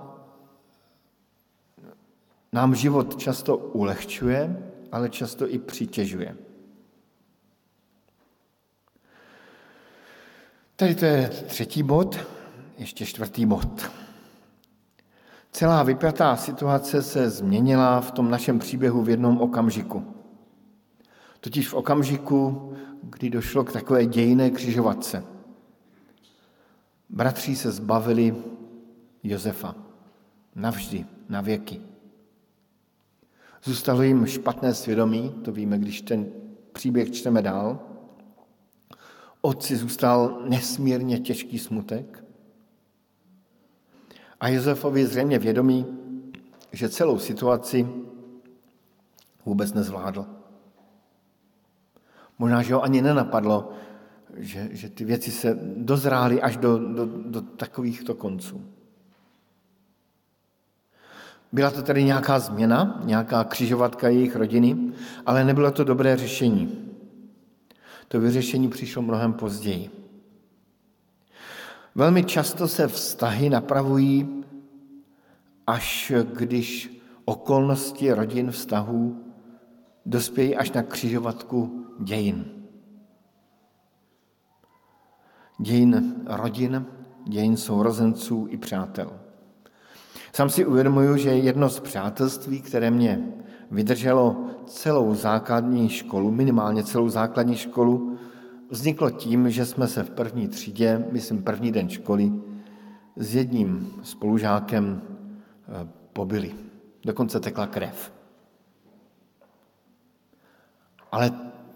nám 2.52 2.76
život 2.76 3.16
často 3.16 3.58
ulehčuje, 3.58 4.72
ale 4.92 5.10
často 5.10 5.50
i 5.50 5.60
přitěžuje. 5.60 6.38
Tady 10.76 10.96
to 10.96 11.06
je 11.06 11.30
třetí 11.30 11.84
bod, 11.84 12.20
ještě 12.78 13.06
čtvrtý 13.06 13.46
bod. 13.46 14.03
Celá 15.54 15.84
vypjatá 15.84 16.36
situace 16.36 17.02
se 17.02 17.30
změnila 17.30 18.02
v 18.02 18.12
tom 18.12 18.32
našem 18.32 18.60
příběhu 18.60 19.04
v 19.04 19.10
jednom 19.10 19.42
okamžiku. 19.42 20.06
Totiž 21.40 21.68
v 21.70 21.74
okamžiku, 21.74 22.72
kdy 23.04 23.30
došlo 23.30 23.64
k 23.64 23.72
takové 23.72 24.06
dějné 24.06 24.50
křižovatce. 24.50 25.24
Bratři 27.10 27.56
se 27.56 27.72
zbavili 27.72 28.36
Josefa 29.24 29.76
navždy, 30.56 31.06
na 31.30 31.42
věky. 31.42 31.82
Zůstalo 33.64 34.02
jim 34.02 34.26
špatné 34.26 34.74
svědomí, 34.74 35.30
to 35.30 35.52
víme, 35.52 35.78
když 35.78 36.02
ten 36.02 36.26
příběh 36.72 37.12
čteme 37.12 37.42
dál. 37.42 37.80
Otci 39.42 39.76
zůstal 39.76 40.42
nesmírně 40.50 41.20
těžký 41.20 41.60
smutek. 41.60 42.24
A 44.44 44.48
Josefovi 44.48 45.06
zřejmě 45.06 45.40
vědomí, 45.40 45.86
že 46.72 46.90
celou 46.90 47.20
situaci 47.20 47.88
vůbec 49.46 49.74
nezvládl. 49.74 50.26
Možná, 52.40 52.62
že 52.62 52.74
ho 52.74 52.84
ani 52.84 53.02
nenapadlo, 53.02 53.72
že, 54.38 54.70
že 54.72 54.90
ty 54.90 55.06
věci 55.06 55.32
se 55.32 55.60
dozrály 55.78 56.42
až 56.42 56.58
do, 56.58 56.78
do, 56.78 57.06
do 57.06 57.42
takovýchto 57.42 58.16
konců. 58.16 58.62
Byla 61.52 61.72
to 61.72 61.82
tedy 61.82 62.04
nějaká 62.04 62.40
změna, 62.40 63.02
nějaká 63.04 63.44
křižovatka 63.44 64.08
jejich 64.08 64.36
rodiny, 64.36 64.78
ale 65.26 65.44
nebylo 65.44 65.72
to 65.72 65.84
dobré 65.84 66.18
řešení. 66.18 66.92
To 68.08 68.20
vyřešení 68.20 68.70
přišlo 68.70 69.02
mnohem 69.02 69.34
později. 69.34 70.03
Velmi 71.96 72.24
často 72.24 72.68
se 72.68 72.88
vztahy 72.88 73.50
napravují, 73.50 74.44
až 75.68 76.12
když 76.34 77.02
okolnosti 77.26 78.14
rodin 78.14 78.52
vztahů 78.52 79.24
dospějí 80.06 80.56
až 80.56 80.72
na 80.72 80.84
křižovatku 80.84 81.86
dějin. 82.00 82.46
Dějin 85.60 86.16
rodin, 86.26 86.86
dějin 87.28 87.58
sourozenců 87.58 88.48
i 88.50 88.58
přátel. 88.58 89.20
Sám 90.34 90.50
si 90.50 90.66
uvědomuju, 90.66 91.18
že 91.18 91.30
jedno 91.30 91.70
z 91.70 91.80
přátelství, 91.80 92.62
které 92.62 92.92
mě 92.92 93.34
vydrželo 93.72 94.46
celou 94.66 95.16
základní 95.16 95.90
školu, 95.90 96.32
minimálně 96.32 96.84
celou 96.84 97.10
základní 97.10 97.56
školu, 97.56 98.13
vzniklo 98.74 99.10
tím, 99.10 99.50
že 99.50 99.66
jsme 99.66 99.88
se 99.88 100.04
v 100.04 100.10
první 100.10 100.48
třídě, 100.48 101.06
myslím 101.12 101.44
první 101.44 101.72
den 101.72 101.90
školy, 101.90 102.32
s 103.16 103.36
jedním 103.36 103.94
spolužákem 104.04 105.02
eh, 105.02 105.88
pobili. 106.14 106.52
Dokonce 107.06 107.40
tekla 107.40 107.68
krev. 107.68 108.14
Ale 111.12 111.32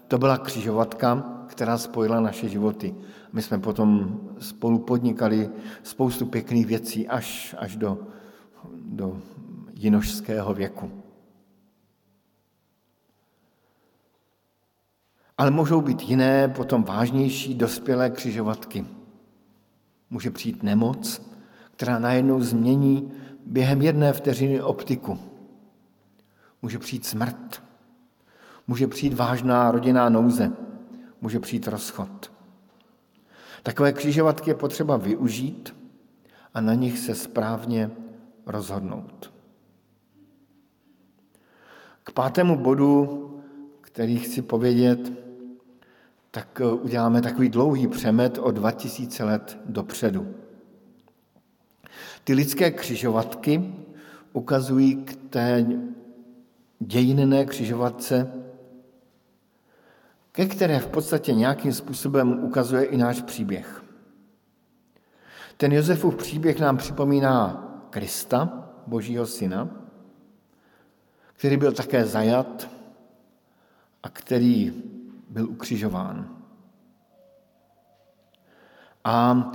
to 0.08 0.18
byla 0.18 0.38
křižovatka, 0.38 1.14
která 1.46 1.78
spojila 1.78 2.20
naše 2.20 2.48
životy. 2.48 2.94
My 3.32 3.42
jsme 3.42 3.58
potom 3.58 4.20
spolu 4.38 4.78
podnikali 4.78 5.50
spoustu 5.82 6.26
pěkných 6.26 6.66
věcí 6.66 7.08
až, 7.08 7.54
až 7.58 7.76
do, 7.76 7.98
do 8.74 9.22
jinožského 9.74 10.54
věku. 10.54 11.07
Ale 15.38 15.50
můžou 15.50 15.80
být 15.80 16.02
jiné, 16.02 16.48
potom 16.48 16.82
vážnější, 16.82 17.54
dospělé 17.54 18.10
křižovatky. 18.10 18.84
Může 20.10 20.30
přijít 20.30 20.62
nemoc, 20.62 21.22
která 21.76 21.98
najednou 21.98 22.40
změní 22.40 23.12
během 23.46 23.82
jedné 23.82 24.12
vteřiny 24.12 24.62
optiku. 24.62 25.18
Může 26.62 26.78
přijít 26.78 27.06
smrt. 27.06 27.62
Může 28.66 28.86
přijít 28.86 29.14
vážná 29.14 29.70
rodinná 29.70 30.08
nouze. 30.08 30.52
Může 31.20 31.40
přijít 31.40 31.68
rozchod. 31.68 32.32
Takové 33.62 33.92
křižovatky 33.92 34.50
je 34.50 34.54
potřeba 34.54 34.96
využít 34.96 35.76
a 36.54 36.60
na 36.60 36.74
nich 36.74 36.98
se 36.98 37.14
správně 37.14 37.90
rozhodnout. 38.46 39.32
K 42.04 42.12
pátému 42.12 42.56
bodu, 42.56 43.24
který 43.80 44.18
chci 44.18 44.42
povědět, 44.42 45.27
tak 46.30 46.60
eh, 46.60 46.64
uděláme 46.64 47.22
takový 47.22 47.48
dlouhý 47.48 47.88
přemet 47.88 48.38
o 48.38 48.50
2000 48.50 49.24
let 49.24 49.58
dopředu. 49.64 50.34
Ty 52.24 52.34
lidské 52.34 52.70
křižovatky 52.70 53.74
ukazují 54.32 54.96
k 54.96 55.16
té 55.30 55.66
dějinné 56.78 57.44
křižovatce, 57.44 58.32
ke 60.32 60.46
které 60.46 60.78
v 60.78 60.86
podstatě 60.86 61.32
nějakým 61.32 61.72
způsobem 61.72 62.44
ukazuje 62.44 62.84
i 62.84 62.96
náš 62.96 63.22
příběh. 63.22 63.84
Ten 65.56 65.72
Josefův 65.72 66.16
příběh 66.16 66.60
nám 66.60 66.76
připomíná 66.76 67.64
Krista, 67.90 68.70
Božího 68.86 69.26
syna, 69.26 69.68
který 71.32 71.56
byl 71.56 71.72
také 71.72 72.04
zajat 72.04 72.70
a 74.02 74.08
který 74.08 74.72
byl 75.38 75.50
ukřižován. 75.50 76.28
A 79.04 79.50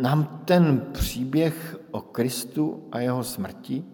nám 0.00 0.42
ten 0.44 0.80
příběh 0.92 1.76
o 1.90 2.00
Kristu 2.00 2.88
a 2.92 3.00
jeho 3.00 3.24
smrti 3.24 3.84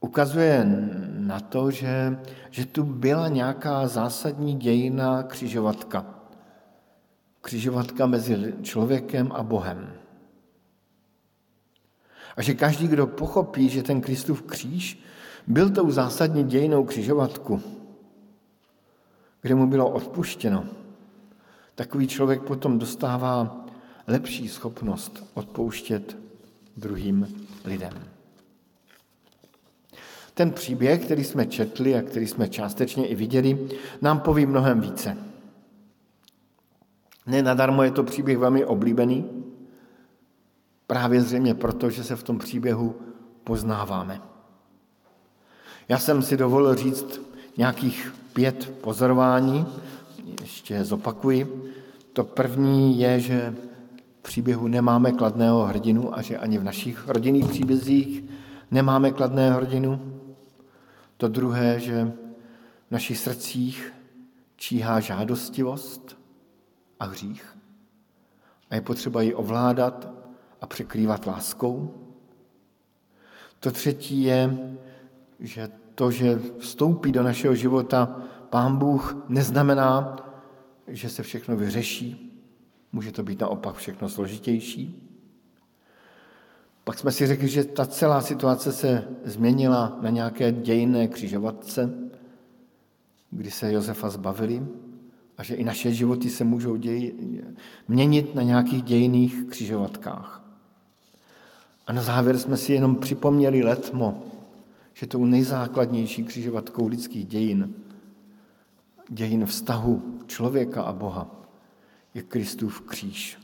ukazuje 0.00 0.64
na 1.18 1.40
to, 1.40 1.70
že, 1.70 2.18
že 2.50 2.66
tu 2.66 2.84
byla 2.84 3.28
nějaká 3.28 3.86
zásadní 3.86 4.56
dějina 4.56 5.22
křižovatka. 5.22 6.06
Křižovatka 7.40 8.06
mezi 8.06 8.54
člověkem 8.62 9.32
a 9.32 9.42
Bohem. 9.42 9.92
A 12.36 12.42
že 12.42 12.54
každý, 12.54 12.88
kdo 12.88 13.06
pochopí, 13.06 13.68
že 13.68 13.82
ten 13.82 14.00
Kristův 14.00 14.42
kříž 14.42 15.02
byl 15.46 15.70
tou 15.70 15.90
zásadní 15.90 16.44
dějinou 16.44 16.84
křižovatku, 16.84 17.77
kde 19.48 19.54
mu 19.54 19.66
bylo 19.66 19.90
odpuštěno, 19.90 20.64
takový 21.74 22.08
člověk 22.08 22.42
potom 22.42 22.78
dostává 22.78 23.64
lepší 24.06 24.48
schopnost 24.48 25.24
odpouštět 25.34 26.16
druhým 26.76 27.28
lidem. 27.64 27.92
Ten 30.34 30.50
příběh, 30.50 31.04
který 31.04 31.24
jsme 31.24 31.46
četli 31.46 31.96
a 31.96 32.02
který 32.02 32.26
jsme 32.26 32.48
částečně 32.48 33.06
i 33.06 33.14
viděli, 33.14 33.68
nám 34.02 34.20
poví 34.20 34.46
mnohem 34.46 34.80
více. 34.80 35.16
Nenadarmo 37.26 37.82
je 37.82 37.90
to 37.90 38.04
příběh 38.04 38.38
velmi 38.38 38.64
oblíbený, 38.64 39.44
právě 40.86 41.20
zřejmě 41.20 41.54
proto, 41.54 41.90
že 41.90 42.04
se 42.04 42.16
v 42.16 42.22
tom 42.22 42.38
příběhu 42.38 42.96
poznáváme. 43.44 44.22
Já 45.88 45.98
jsem 45.98 46.22
si 46.22 46.36
dovolil 46.36 46.74
říct 46.74 47.27
nějakých 47.58 48.14
pět 48.32 48.72
pozorování, 48.80 49.66
ještě 50.40 50.84
zopakuji. 50.84 51.72
To 52.12 52.24
první 52.24 53.00
je, 53.00 53.20
že 53.20 53.54
v 54.18 54.22
příběhu 54.22 54.68
nemáme 54.68 55.12
kladného 55.12 55.64
hrdinu 55.64 56.18
a 56.18 56.22
že 56.22 56.38
ani 56.38 56.58
v 56.58 56.64
našich 56.64 57.08
rodinných 57.08 57.46
příbězích 57.46 58.24
nemáme 58.70 59.10
kladného 59.10 59.56
hrdinu. 59.56 60.20
To 61.16 61.28
druhé, 61.28 61.80
že 61.80 62.12
v 62.88 62.90
našich 62.90 63.18
srdcích 63.18 63.92
číhá 64.56 65.00
žádostivost 65.00 66.18
a 67.00 67.04
hřích 67.04 67.56
a 68.70 68.74
je 68.74 68.80
potřeba 68.80 69.22
ji 69.22 69.34
ovládat 69.34 70.08
a 70.60 70.66
překrývat 70.66 71.26
láskou. 71.26 71.94
To 73.60 73.70
třetí 73.70 74.22
je, 74.22 74.58
že 75.40 75.68
to, 75.98 76.10
že 76.10 76.38
vstoupí 76.58 77.12
do 77.12 77.22
našeho 77.22 77.54
života 77.54 78.16
Pán 78.50 78.76
Bůh, 78.76 79.16
neznamená, 79.28 80.16
že 80.86 81.08
se 81.08 81.22
všechno 81.22 81.56
vyřeší. 81.56 82.38
Může 82.92 83.12
to 83.12 83.22
být 83.22 83.40
naopak 83.40 83.74
všechno 83.74 84.08
složitější. 84.08 85.10
Pak 86.84 86.98
jsme 86.98 87.12
si 87.12 87.26
řekli, 87.26 87.48
že 87.48 87.64
ta 87.64 87.86
celá 87.86 88.20
situace 88.20 88.72
se 88.72 89.08
změnila 89.24 89.98
na 90.00 90.10
nějaké 90.10 90.52
dějinné 90.52 91.08
křižovatce, 91.08 91.90
kdy 93.30 93.50
se 93.50 93.72
Josefa 93.72 94.10
zbavili 94.10 94.66
a 95.38 95.42
že 95.42 95.54
i 95.54 95.64
naše 95.64 95.92
životy 95.92 96.30
se 96.30 96.44
můžou 96.44 96.76
děj, 96.76 97.14
měnit 97.88 98.34
na 98.34 98.42
nějakých 98.42 98.82
dějných 98.82 99.44
křižovatkách. 99.50 100.42
A 101.86 101.92
na 101.92 102.02
závěr 102.02 102.38
jsme 102.38 102.56
si 102.56 102.72
jenom 102.72 102.96
připomněli 102.96 103.62
letmo, 103.62 104.22
že 104.98 105.06
tou 105.06 105.24
nejzákladnější 105.24 106.24
křižovatkou 106.24 106.88
lidských 106.88 107.26
dějin, 107.26 107.74
dějin 109.08 109.46
vztahu 109.46 110.18
člověka 110.26 110.82
a 110.82 110.92
Boha, 110.92 111.30
je 112.14 112.22
Kristův 112.22 112.80
kříž, 112.80 113.38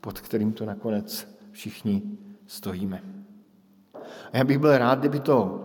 pod 0.00 0.20
kterým 0.20 0.52
to 0.52 0.64
nakonec 0.64 1.28
všichni 1.50 2.02
stojíme. 2.46 3.02
A 4.32 4.36
já 4.36 4.44
bych 4.44 4.58
byl 4.58 4.78
rád, 4.78 4.98
kdyby 4.98 5.20
to 5.20 5.64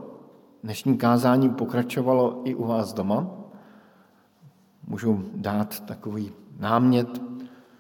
dnešní 0.64 0.98
kázání 0.98 1.50
pokračovalo 1.50 2.42
i 2.44 2.56
u 2.56 2.68
vás 2.68 2.94
doma. 2.94 3.28
Můžu 4.88 5.30
dát 5.36 5.80
takový 5.80 6.32
námět, 6.60 7.22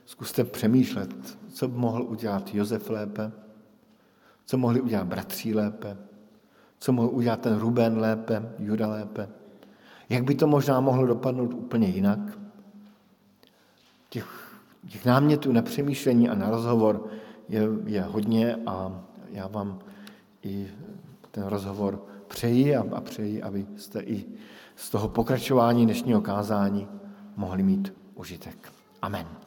zkuste 0.05 0.43
přemýšlet, 0.43 1.37
co 1.49 1.67
mohl 1.67 2.03
udělat 2.03 2.55
Josef 2.55 2.89
lépe, 2.89 3.31
co 4.45 4.57
mohli 4.57 4.81
udělat 4.81 5.07
bratří 5.07 5.53
lépe, 5.53 5.97
co 6.84 6.91
mohl 6.91 7.09
udělat 7.11 7.39
ten 7.39 7.59
Ruben 7.59 7.97
lépe, 7.97 8.53
Juda 8.59 8.88
lépe. 8.88 9.29
Jak 10.09 10.23
by 10.23 10.36
to 10.36 10.47
možná 10.47 10.79
mohlo 10.79 11.05
dopadnout 11.05 11.53
úplně 11.53 11.88
jinak? 11.88 12.19
Těch, 14.09 14.57
těch 14.89 15.05
námětů 15.05 15.51
na 15.51 15.61
přemýšlení 15.61 16.29
a 16.29 16.36
na 16.36 16.49
rozhovor 16.49 17.07
je, 17.49 17.61
je 17.86 18.01
hodně 18.01 18.55
a 18.65 19.01
já 19.31 19.47
vám 19.47 19.79
i 20.43 20.67
ten 21.31 21.43
rozhovor 21.43 22.03
přeji 22.27 22.75
a, 22.75 22.84
a 22.91 23.01
přeji, 23.01 23.41
abyste 23.41 23.99
i 24.01 24.25
z 24.75 24.89
toho 24.89 25.09
pokračování 25.09 25.86
dnešního 25.86 26.21
kázání 26.21 26.88
mohli 27.36 27.63
mít 27.63 27.93
užitek. 28.15 28.71
Amen. 29.01 29.42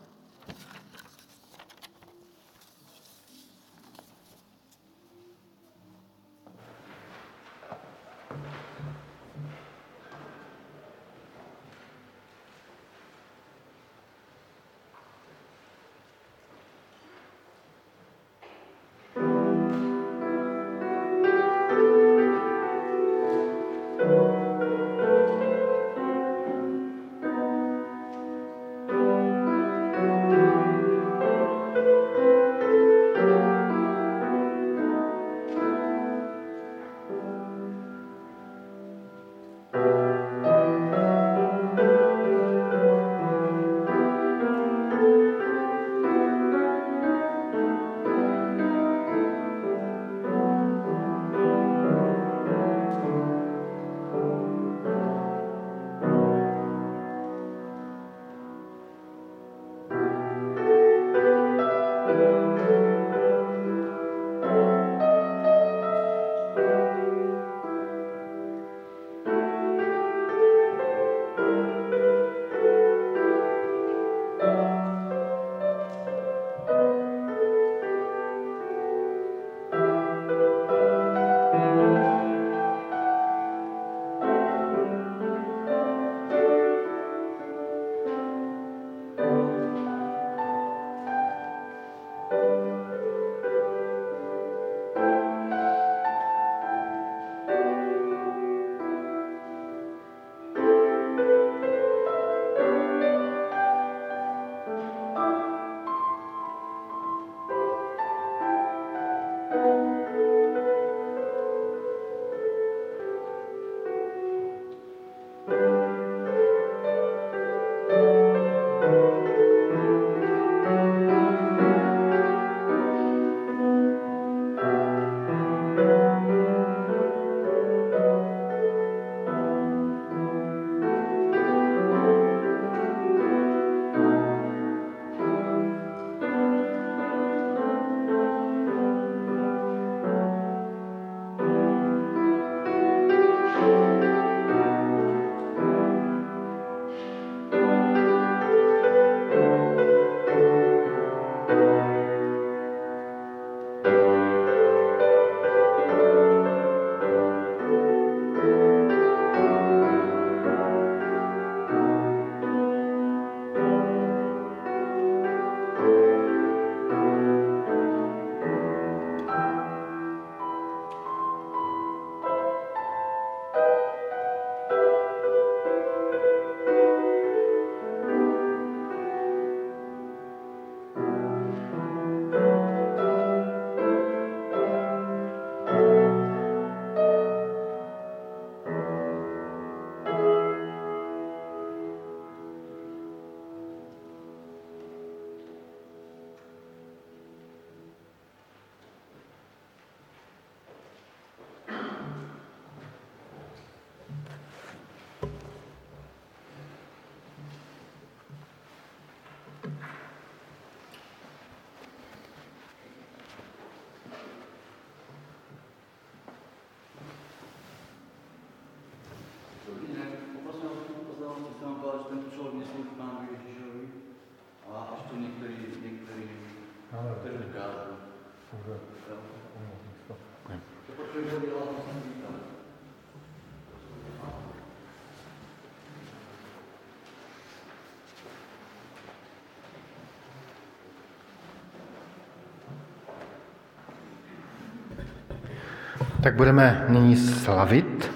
Tak 246.23 246.35
budeme 246.35 246.85
nyní 246.89 247.17
slavit 247.17 248.11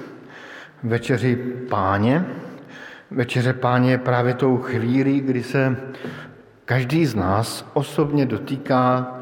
večeři 0.82 1.36
páně. 1.70 2.24
Večeře 3.10 3.52
páně 3.52 3.90
je 3.90 3.98
právě 3.98 4.34
tou 4.34 4.56
chvílí, 4.56 5.20
kdy 5.20 5.42
se 5.42 5.76
každý 6.64 7.06
z 7.06 7.14
nás 7.14 7.70
osobně 7.74 8.26
dotýká 8.26 9.19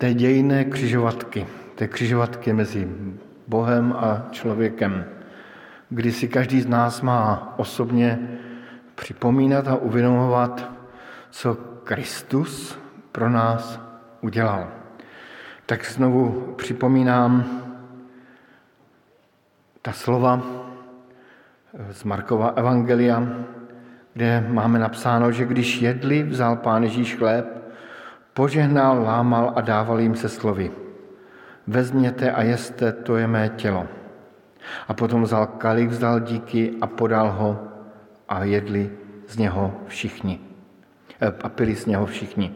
té 0.00 0.14
dějné 0.14 0.64
křižovatky, 0.64 1.46
té 1.74 1.88
křižovatky 1.88 2.52
mezi 2.52 2.88
Bohem 3.48 3.92
a 3.92 4.26
člověkem, 4.30 5.04
kdy 5.88 6.12
si 6.12 6.28
každý 6.28 6.60
z 6.60 6.66
nás 6.66 7.00
má 7.00 7.54
osobně 7.56 8.18
připomínat 8.94 9.68
a 9.68 9.76
uvědomovat, 9.76 10.70
co 11.30 11.54
Kristus 11.84 12.78
pro 13.12 13.30
nás 13.30 13.80
udělal. 14.20 14.68
Tak 15.66 15.84
znovu 15.84 16.54
připomínám 16.56 17.44
ta 19.82 19.92
slova 19.92 20.42
z 21.90 22.04
Markova 22.04 22.48
Evangelia, 22.48 23.28
kde 24.14 24.46
máme 24.48 24.78
napsáno, 24.78 25.32
že 25.32 25.44
když 25.44 25.82
jedli, 25.82 26.22
vzal 26.22 26.56
pán 26.56 26.82
Ježíš 26.82 27.16
chléb, 27.16 27.59
požehnal, 28.34 29.02
lámal 29.02 29.52
a 29.56 29.60
dával 29.60 30.00
jim 30.00 30.14
se 30.14 30.28
slovy. 30.28 30.70
Vezměte 31.66 32.32
a 32.32 32.42
jeste, 32.42 32.92
to 32.92 33.16
je 33.16 33.26
mé 33.26 33.48
tělo. 33.48 33.86
A 34.88 34.94
potom 34.94 35.22
vzal 35.22 35.46
kalich, 35.46 35.88
vzdal 35.88 36.20
díky 36.20 36.74
a 36.80 36.86
podal 36.86 37.32
ho 37.32 37.58
a 38.28 38.44
jedli 38.44 38.90
z 39.28 39.36
něho 39.36 39.74
všichni. 39.86 40.40
Eh, 41.20 41.32
a 41.42 41.48
pili 41.48 41.76
z 41.76 41.86
něho 41.86 42.06
všichni. 42.06 42.54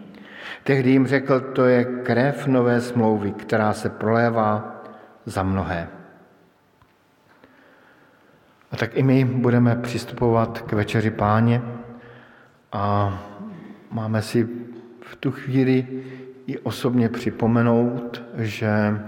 Tehdy 0.64 0.90
jim 0.90 1.06
řekl, 1.06 1.40
to 1.40 1.64
je 1.64 1.84
krev 1.84 2.46
nové 2.46 2.80
smlouvy, 2.80 3.32
která 3.32 3.72
se 3.72 3.90
prolévá 3.90 4.82
za 5.26 5.42
mnohé. 5.42 5.88
A 8.70 8.76
tak 8.76 8.96
i 8.96 9.02
my 9.02 9.24
budeme 9.24 9.76
přistupovat 9.76 10.62
k 10.62 10.72
večeři 10.72 11.10
páně 11.10 11.62
a 12.72 13.14
máme 13.90 14.22
si 14.22 14.48
v 15.14 15.16
tu 15.16 15.30
chvíli 15.30 15.86
i 16.46 16.58
osobně 16.58 17.08
připomenout, 17.08 18.22
že 18.36 19.00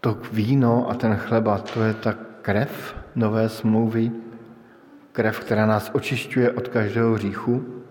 to 0.00 0.18
víno 0.32 0.90
a 0.90 0.94
ten 0.94 1.16
chleba, 1.16 1.58
to 1.58 1.82
je 1.82 1.94
ta 1.94 2.14
krev 2.42 2.96
nové 3.14 3.48
smlouvy, 3.48 4.10
krev, 5.12 5.40
která 5.40 5.66
nás 5.66 5.90
očišťuje 5.94 6.50
od 6.52 6.68
každého 6.68 7.14
hříchu 7.14 7.84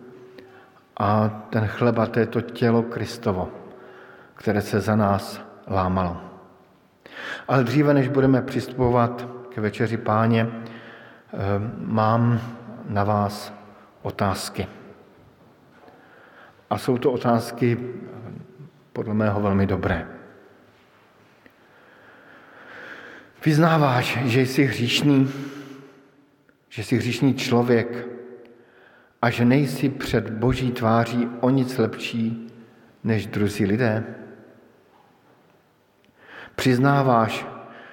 a 0.98 1.30
ten 1.50 1.68
chleba, 1.68 2.06
to 2.06 2.20
je 2.20 2.26
to 2.26 2.42
tělo 2.42 2.84
Kristovo, 2.84 3.52
které 4.36 4.62
se 4.62 4.80
za 4.80 4.96
nás 4.96 5.42
lámalo. 5.68 6.18
Ale 7.48 7.64
dříve, 7.64 7.94
než 7.94 8.08
budeme 8.08 8.42
přistupovat 8.42 9.28
k 9.50 9.58
večeři 9.58 9.98
páně, 9.98 10.48
mám 11.78 12.42
na 12.90 13.04
vás 13.04 13.54
otázky. 14.02 14.68
A 16.70 16.78
jsou 16.78 16.98
to 16.98 17.12
otázky 17.12 17.78
podle 18.94 19.14
mého 19.14 19.42
velmi 19.42 19.68
dobré. 19.68 20.08
Vyznáváš, 23.46 24.18
že 24.18 24.42
jsi 24.42 24.64
hříšný, 24.64 25.32
že 26.70 26.84
jsi 26.84 26.98
hříšný 26.98 27.34
člověk 27.34 28.08
a 29.22 29.30
že 29.30 29.46
nejsi 29.46 29.90
před 29.90 30.30
boží 30.30 30.72
tváří 30.72 31.30
o 31.42 31.50
nic 31.50 31.78
lepší 31.78 32.48
než 33.04 33.28
druzí 33.28 33.66
lidé? 33.66 34.04
Přiznáváš, 36.56 37.48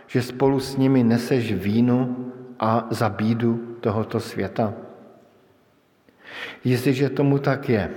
že 0.06 0.22
spolu 0.22 0.60
s 0.60 0.76
nimi 0.76 1.04
neseš 1.04 1.52
vínu 1.52 2.25
a 2.60 2.86
za 2.90 3.08
bídu 3.08 3.76
tohoto 3.80 4.20
světa? 4.20 4.74
Jestliže 6.64 7.10
tomu 7.10 7.38
tak 7.38 7.68
je, 7.68 7.90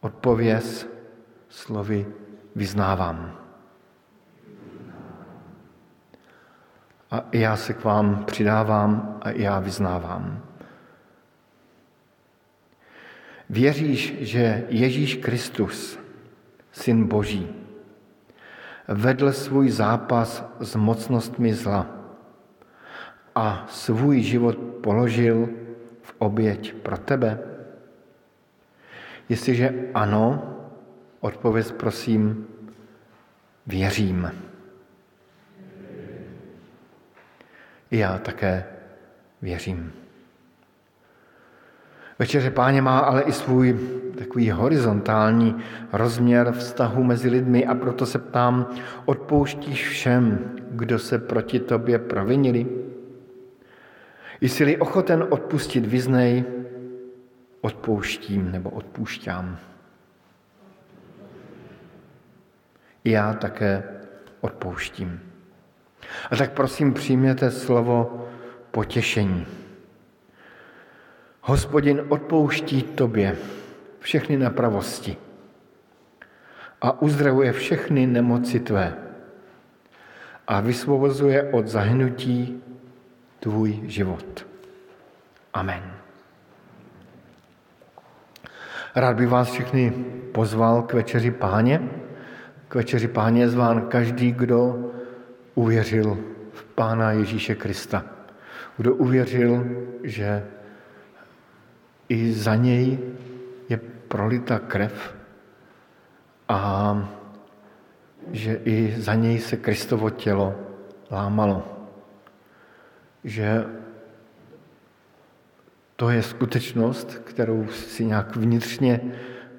odpověz 0.00 0.88
slovy 1.48 2.06
vyznávám. 2.56 3.38
A 7.10 7.24
já 7.32 7.56
se 7.56 7.74
k 7.74 7.84
vám 7.84 8.24
přidávám 8.24 9.18
a 9.22 9.30
já 9.30 9.60
vyznávám. 9.60 10.42
Věříš, 13.50 14.14
že 14.18 14.64
Ježíš 14.68 15.14
Kristus, 15.14 15.98
Syn 16.72 17.04
Boží, 17.04 17.48
vedl 18.88 19.32
svůj 19.32 19.70
zápas 19.70 20.44
s 20.60 20.76
mocnostmi 20.76 21.54
zla 21.54 22.01
a 23.34 23.66
svůj 23.68 24.20
život 24.20 24.58
položil 24.58 25.48
v 26.02 26.14
oběť 26.18 26.74
pro 26.74 26.98
tebe? 26.98 27.38
Jestliže 29.28 29.74
ano, 29.94 30.42
odpověz 31.20 31.72
prosím, 31.72 32.46
věřím. 33.66 34.32
Já 37.90 38.18
také 38.18 38.64
věřím. 39.42 39.92
Večeře 42.18 42.50
páně 42.50 42.82
má 42.82 42.98
ale 42.98 43.22
i 43.22 43.32
svůj 43.32 43.78
takový 44.18 44.50
horizontální 44.50 45.56
rozměr 45.92 46.52
vztahu 46.52 47.04
mezi 47.04 47.30
lidmi 47.30 47.66
a 47.66 47.74
proto 47.74 48.06
se 48.06 48.18
ptám, 48.18 48.66
odpouštíš 49.04 49.88
všem, 49.88 50.38
kdo 50.70 50.98
se 50.98 51.18
proti 51.18 51.60
tobě 51.60 51.98
provinili? 51.98 52.66
Jsi-li 54.42 54.78
ochoten 54.78 55.26
odpustit, 55.30 55.86
vyznej, 55.86 56.44
odpouštím 57.60 58.52
nebo 58.52 58.70
odpoušťám. 58.70 59.58
Já 63.04 63.34
také 63.34 63.82
odpouštím. 64.40 65.20
A 66.30 66.36
tak 66.36 66.52
prosím 66.52 66.94
přijměte 66.94 67.50
slovo 67.50 68.26
potěšení. 68.70 69.46
Hospodin 71.40 72.02
odpouští 72.08 72.82
tobě 72.82 73.36
všechny 73.98 74.36
nepravosti 74.36 75.16
a 76.80 77.02
uzdravuje 77.02 77.52
všechny 77.52 78.06
nemoci 78.06 78.60
tvé 78.60 78.94
a 80.46 80.60
vysvobozuje 80.60 81.50
od 81.52 81.68
zahnutí 81.68 82.62
tvůj 83.42 83.80
život. 83.90 84.46
Amen. 85.54 85.82
Rád 88.94 89.16
bych 89.16 89.28
vás 89.28 89.50
všechny 89.50 89.90
pozval 90.32 90.82
k 90.82 90.92
večeři 90.92 91.30
páně. 91.30 91.82
K 92.68 92.74
večeři 92.74 93.08
páně 93.08 93.40
je 93.40 93.48
zván 93.48 93.88
každý, 93.90 94.32
kdo 94.32 94.90
uvěřil 95.54 96.18
v 96.52 96.64
Pána 96.64 97.12
Ježíše 97.12 97.54
Krista. 97.54 98.04
Kdo 98.76 98.94
uvěřil, 98.94 99.66
že 100.02 100.46
i 102.08 102.32
za 102.32 102.54
něj 102.54 102.98
je 103.68 103.76
prolita 104.08 104.58
krev 104.58 105.14
a 106.48 106.58
že 108.30 108.60
i 108.64 108.94
za 108.96 109.14
něj 109.14 109.38
se 109.38 109.56
Kristovo 109.56 110.10
tělo 110.10 110.54
lámalo. 111.10 111.81
Že 113.24 113.64
to 115.96 116.10
je 116.10 116.22
skutečnost, 116.22 117.20
kterou 117.24 117.66
si 117.68 118.04
nějak 118.04 118.36
vnitřně 118.36 119.00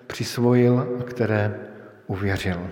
přisvojil 0.08 0.98
a 1.00 1.04
které 1.04 1.60
uvěřil. 2.08 2.68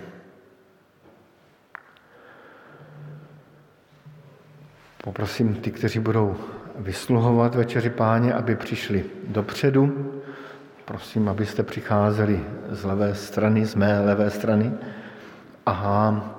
Poprosím 5.04 5.54
ty, 5.54 5.70
kteří 5.70 5.98
budou 5.98 6.36
vysluhovat 6.78 7.54
večeři 7.54 7.90
páně, 7.90 8.34
aby 8.34 8.56
přišli 8.56 9.04
dopředu. 9.28 10.12
Prosím, 10.84 11.28
abyste 11.28 11.62
přicházeli 11.62 12.40
z 12.70 12.84
levé 12.84 13.14
strany, 13.14 13.66
z 13.66 13.74
mé 13.74 14.00
levé 14.00 14.30
strany. 14.30 14.72
A 15.66 16.38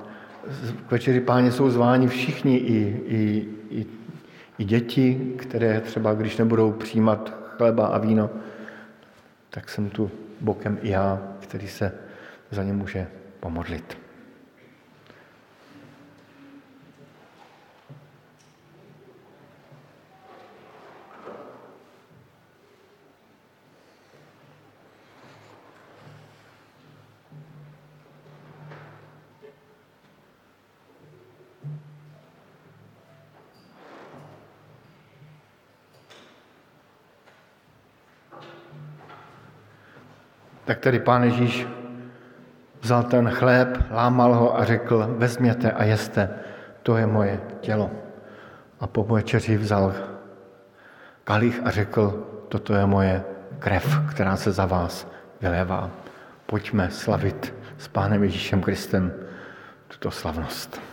k 0.88 0.92
večeři 0.92 1.20
páně 1.20 1.52
jsou 1.52 1.70
zváni 1.70 2.08
všichni, 2.08 2.58
i, 2.58 3.02
i, 3.08 3.48
i, 3.70 3.86
i 4.58 4.64
děti, 4.64 5.34
které 5.38 5.82
třeba, 5.82 6.14
když 6.14 6.38
nebudou 6.38 6.72
přijímat 6.72 7.34
chleba 7.58 7.88
a 7.88 7.98
víno, 7.98 8.30
tak 9.50 9.70
jsem 9.70 9.90
tu 9.90 10.12
bokem 10.42 10.80
i 10.82 10.90
já, 10.90 11.22
který 11.40 11.68
se 11.68 11.92
za 12.52 12.64
ně 12.64 12.74
může 12.74 13.08
pomodlit. 13.40 14.03
Tak 40.66 40.80
tedy 40.80 41.00
pán 41.00 41.24
Ježíš 41.24 41.68
vzal 42.82 43.04
ten 43.04 43.30
chléb, 43.30 43.78
lámal 43.92 44.34
ho 44.34 44.60
a 44.60 44.66
řekl, 44.66 45.16
vezměte 45.18 45.72
a 45.72 45.84
jeste, 45.84 46.30
to 46.84 46.98
je 46.98 47.08
moje 47.08 47.40
tělo. 47.62 47.92
A 48.80 48.88
po 48.88 49.04
večeři 49.04 49.58
vzal 49.58 49.94
kalich 51.24 51.62
a 51.64 51.72
řekl, 51.72 52.28
toto 52.50 52.74
je 52.74 52.86
moje 52.86 53.24
krev, 53.60 54.00
která 54.10 54.36
se 54.36 54.52
za 54.52 54.66
vás 54.66 55.08
vylévá. 55.42 55.90
Pojďme 56.46 56.92
slavit 56.92 57.54
s 57.78 57.88
Pánem 57.88 58.24
Ježíšem 58.24 58.62
Kristem 58.62 59.14
tuto 59.88 60.12
slavnost. 60.12 60.93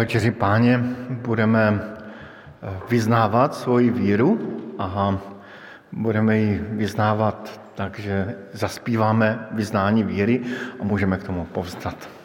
Večeři 0.00 0.30
páně 0.30 0.80
budeme 1.10 1.80
eh, 1.80 2.80
vyznávat 2.88 3.54
svoji 3.54 3.90
víru 3.90 4.38
a 4.78 5.18
budeme 5.92 6.38
ji 6.38 6.64
vyznávat 6.70 7.60
tak, 7.74 7.98
že 7.98 8.34
zaspíváme 8.52 9.48
vyznání 9.50 10.04
víry 10.04 10.40
a 10.80 10.84
můžeme 10.84 11.18
k 11.18 11.24
tomu 11.24 11.44
povstat. 11.44 12.19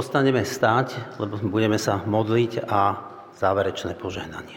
Ostaneme 0.00 0.48
stať, 0.48 0.96
lebo 1.20 1.36
budeme 1.44 1.76
sa 1.76 2.00
modliť 2.00 2.64
a 2.64 2.96
záverečné 3.36 3.92
požehnanie. 4.00 4.56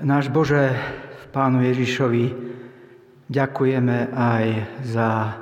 Náš 0.00 0.32
Bože, 0.32 0.72
v 1.20 1.24
Pánu 1.28 1.60
Ježišovi 1.60 2.24
ďakujeme 3.28 4.16
aj 4.16 4.44
za 4.88 5.36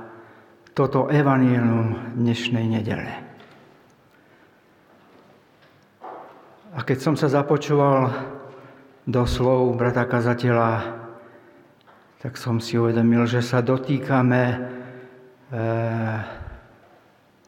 toto 0.75 1.07
evanílium 1.07 2.19
dnešnej 2.19 2.67
nedele. 2.67 3.24
Keď 6.85 6.99
som 7.01 7.17
sa 7.17 7.33
započúval 7.33 8.13
do 9.09 9.25
slov 9.25 9.73
brata 9.81 10.05
kazateľa, 10.05 11.01
tak 12.21 12.37
som 12.37 12.61
si 12.61 12.77
uvedomil, 12.77 13.25
že 13.25 13.41
sa 13.41 13.65
dotýkame 13.65 14.45
e, 14.49 14.57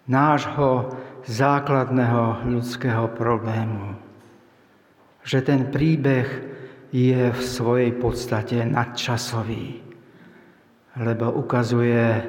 nášho 0.09 0.97
základného 1.29 2.49
ľudského 2.49 3.13
problému. 3.13 3.97
Že 5.21 5.39
ten 5.45 5.61
príbeh 5.69 6.29
je 6.93 7.33
v 7.33 7.41
svojej 7.41 7.93
podstate 7.93 8.65
nadčasový, 8.65 9.85
lebo 10.97 11.29
ukazuje 11.37 12.25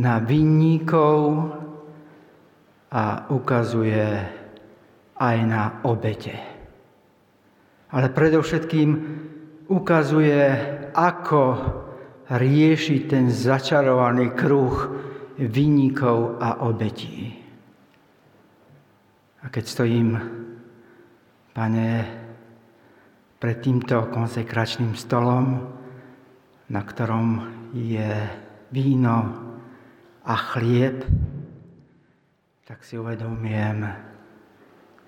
na 0.00 0.20
vinníkov 0.24 1.52
a 2.92 3.28
ukazuje 3.28 4.39
aj 5.20 5.36
na 5.44 5.84
obete. 5.84 6.32
Ale 7.92 8.08
predovšetkým 8.08 8.90
ukazuje, 9.68 10.40
ako 10.96 11.42
riešiť 12.30 13.00
ten 13.06 13.28
začarovaný 13.28 14.32
kruh 14.32 14.74
vynikov 15.38 16.40
a 16.40 16.64
obetí. 16.66 17.36
A 19.40 19.46
keď 19.48 19.64
stojím, 19.66 20.18
pane, 21.52 21.90
pred 23.40 23.56
týmto 23.64 24.12
konsekračným 24.12 24.92
stolom, 24.96 25.64
na 26.70 26.82
ktorom 26.84 27.48
je 27.72 28.12
víno 28.68 29.16
a 30.22 30.34
chlieb, 30.54 31.02
tak 32.68 32.84
si 32.84 33.00
uvedomujem, 33.00 34.09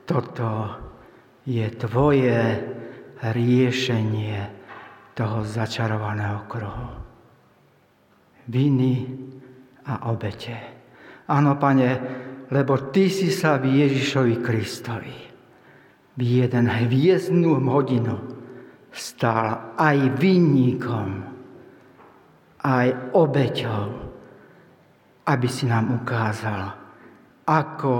toto 0.06 0.50
je 1.46 1.66
tvoje 1.78 2.38
riešenie 3.22 4.38
toho 5.14 5.46
začarovaného 5.46 6.46
kruhu. 6.50 6.90
Viny 8.50 8.94
a 9.86 10.10
obete. 10.10 10.56
Áno, 11.30 11.54
pane, 11.58 11.90
lebo 12.50 12.90
ty 12.90 13.06
si 13.06 13.30
sa 13.30 13.56
v 13.62 13.86
Ježišovi 13.86 14.34
Kristovi 14.42 15.18
v 16.12 16.20
jeden 16.20 16.68
hviezdnú 16.68 17.56
hodinu 17.64 18.20
stal 18.92 19.72
aj 19.80 20.20
vinníkom, 20.20 21.24
aj 22.60 23.16
obeťou, 23.16 23.84
aby 25.24 25.48
si 25.48 25.64
nám 25.64 26.04
ukázal, 26.04 26.76
ako 27.48 27.94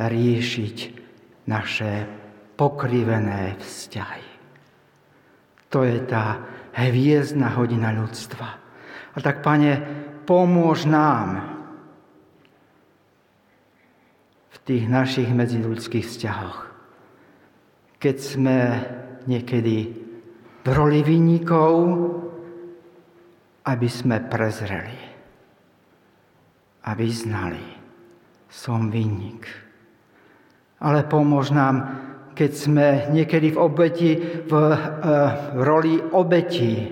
riešiť 0.00 1.01
naše 1.46 2.06
pokrivené 2.54 3.58
vzťahy. 3.58 4.26
To 5.72 5.82
je 5.82 6.04
tá 6.04 6.44
hviezdna 6.76 7.56
hodina 7.56 7.90
ľudstva. 7.96 8.48
A 9.12 9.18
tak, 9.20 9.40
pane, 9.40 9.80
pomôž 10.28 10.84
nám 10.84 11.48
v 14.52 14.56
tých 14.62 14.84
našich 14.86 15.28
medziludských 15.32 16.04
vzťahoch. 16.04 16.58
Keď 17.98 18.16
sme 18.20 18.58
niekedy 19.24 19.76
v 20.62 20.68
roli 20.70 21.02
vynikov, 21.02 21.74
aby 23.62 23.88
sme 23.88 24.22
prezreli 24.26 24.98
a 26.82 26.90
vyznali, 26.98 27.62
som 28.50 28.90
vinník 28.90 29.61
ale 30.82 31.06
pomôž 31.06 31.54
nám, 31.54 32.02
keď 32.34 32.50
sme 32.50 32.86
niekedy 33.14 33.54
v 33.54 33.58
obeti, 33.62 34.10
v, 34.18 34.52
eh, 34.52 34.78
v 35.54 35.60
roli 35.62 36.02
obeti, 36.02 36.90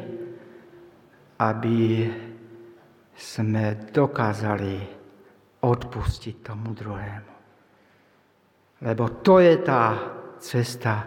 aby 1.43 2.07
sme 3.19 3.91
dokázali 3.91 4.79
odpustiť 5.61 6.35
tomu 6.41 6.73
druhému. 6.73 7.35
Lebo 8.81 9.21
to 9.21 9.45
je 9.45 9.55
tá 9.61 9.85
cesta 10.41 11.05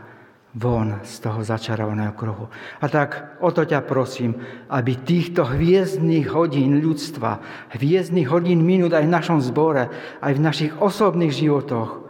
von 0.54 1.02
z 1.02 1.14
toho 1.18 1.42
začarovaného 1.42 2.14
kruhu. 2.14 2.46
A 2.78 2.86
tak 2.86 3.42
o 3.42 3.50
to 3.50 3.66
ťa 3.66 3.82
prosím, 3.82 4.38
aby 4.70 5.02
týchto 5.02 5.50
hviezdnych 5.50 6.30
hodín 6.30 6.78
ľudstva, 6.78 7.42
hviezdnych 7.74 8.30
hodín 8.30 8.62
minút 8.62 8.94
aj 8.94 9.10
v 9.10 9.16
našom 9.18 9.42
zbore, 9.42 9.90
aj 10.22 10.32
v 10.38 10.44
našich 10.46 10.72
osobných 10.78 11.34
životoch 11.34 12.03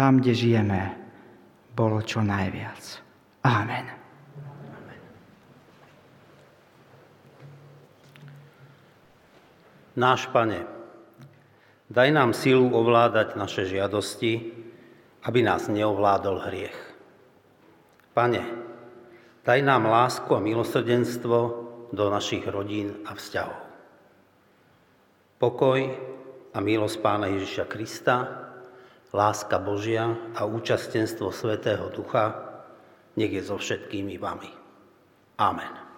tam, 0.00 0.16
kde 0.16 0.32
žijeme, 0.32 0.96
bolo 1.76 2.00
čo 2.00 2.24
najviac. 2.24 3.04
Amen. 3.44 3.84
Náš 10.00 10.24
Pane, 10.32 10.64
daj 11.92 12.08
nám 12.16 12.32
sílu 12.32 12.72
ovládať 12.72 13.36
naše 13.36 13.68
žiadosti, 13.68 14.56
aby 15.28 15.44
nás 15.44 15.68
neovládol 15.68 16.48
hriech. 16.48 16.78
Pane, 18.16 18.40
daj 19.44 19.60
nám 19.60 19.84
lásku 19.84 20.32
a 20.32 20.40
milosrdenstvo 20.40 21.38
do 21.92 22.04
našich 22.08 22.48
rodín 22.48 23.04
a 23.04 23.12
vzťahov. 23.12 23.60
Pokoj 25.36 25.80
a 26.56 26.58
milosť 26.64 26.96
Pána 27.04 27.28
Ježiša 27.28 27.68
Krista, 27.68 28.48
láska 29.10 29.58
Božia 29.58 30.14
a 30.38 30.46
účastenstvo 30.46 31.34
Svetého 31.34 31.90
Ducha 31.90 32.50
nech 33.18 33.32
je 33.34 33.42
so 33.42 33.58
všetkými 33.58 34.16
vami. 34.22 34.50
Amen. 35.40 35.89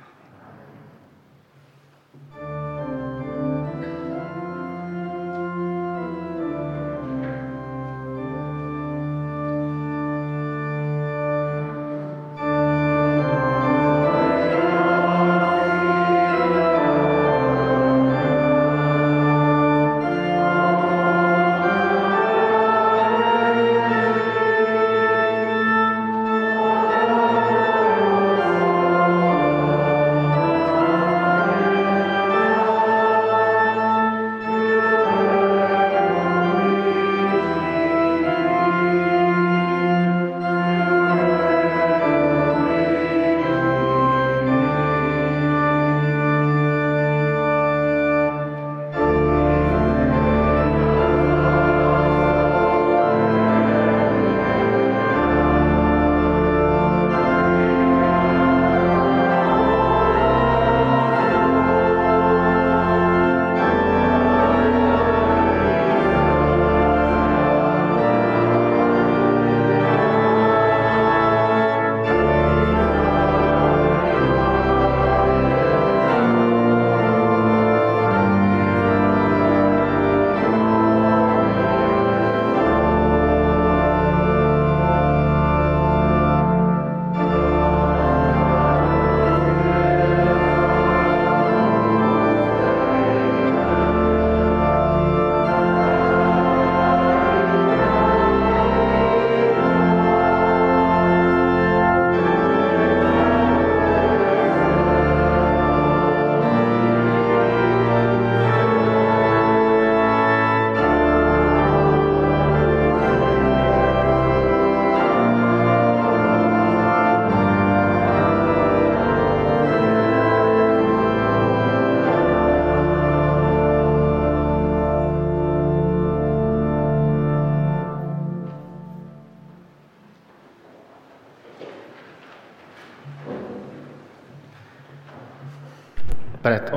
Před 136.43 136.73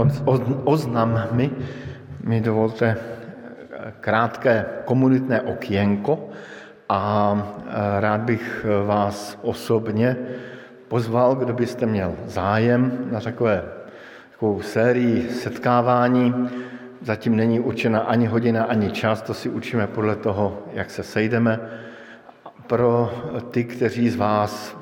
oznammi 0.64 1.52
mi 2.24 2.42
dovolte 2.42 2.98
krátké 4.00 4.66
komunitné 4.86 5.42
okienko 5.42 6.30
a 6.90 7.34
e, 7.68 8.02
rád 8.02 8.22
bych 8.22 8.66
vás 8.86 9.40
osobně 9.42 10.18
pozval, 10.88 11.36
kdo 11.36 11.54
byste 11.54 11.86
měl 11.86 12.14
zájem 12.26 13.08
na 13.12 13.20
takové, 13.22 13.64
takovou 14.32 14.62
sérii 14.62 15.30
setkávání. 15.30 16.50
Zatím 17.02 17.36
není 17.36 17.60
určena 17.60 18.00
ani 18.00 18.26
hodina, 18.26 18.64
ani 18.64 18.92
čas, 18.92 19.22
to 19.22 19.34
si 19.34 19.50
učíme 19.50 19.88
podle 19.88 20.16
toho, 20.16 20.64
jak 20.74 20.90
se 20.90 21.04
sejdeme. 21.04 21.60
Pro 22.68 23.14
ty, 23.52 23.64
kteří 23.64 24.10
z 24.10 24.16
vás 24.16 24.78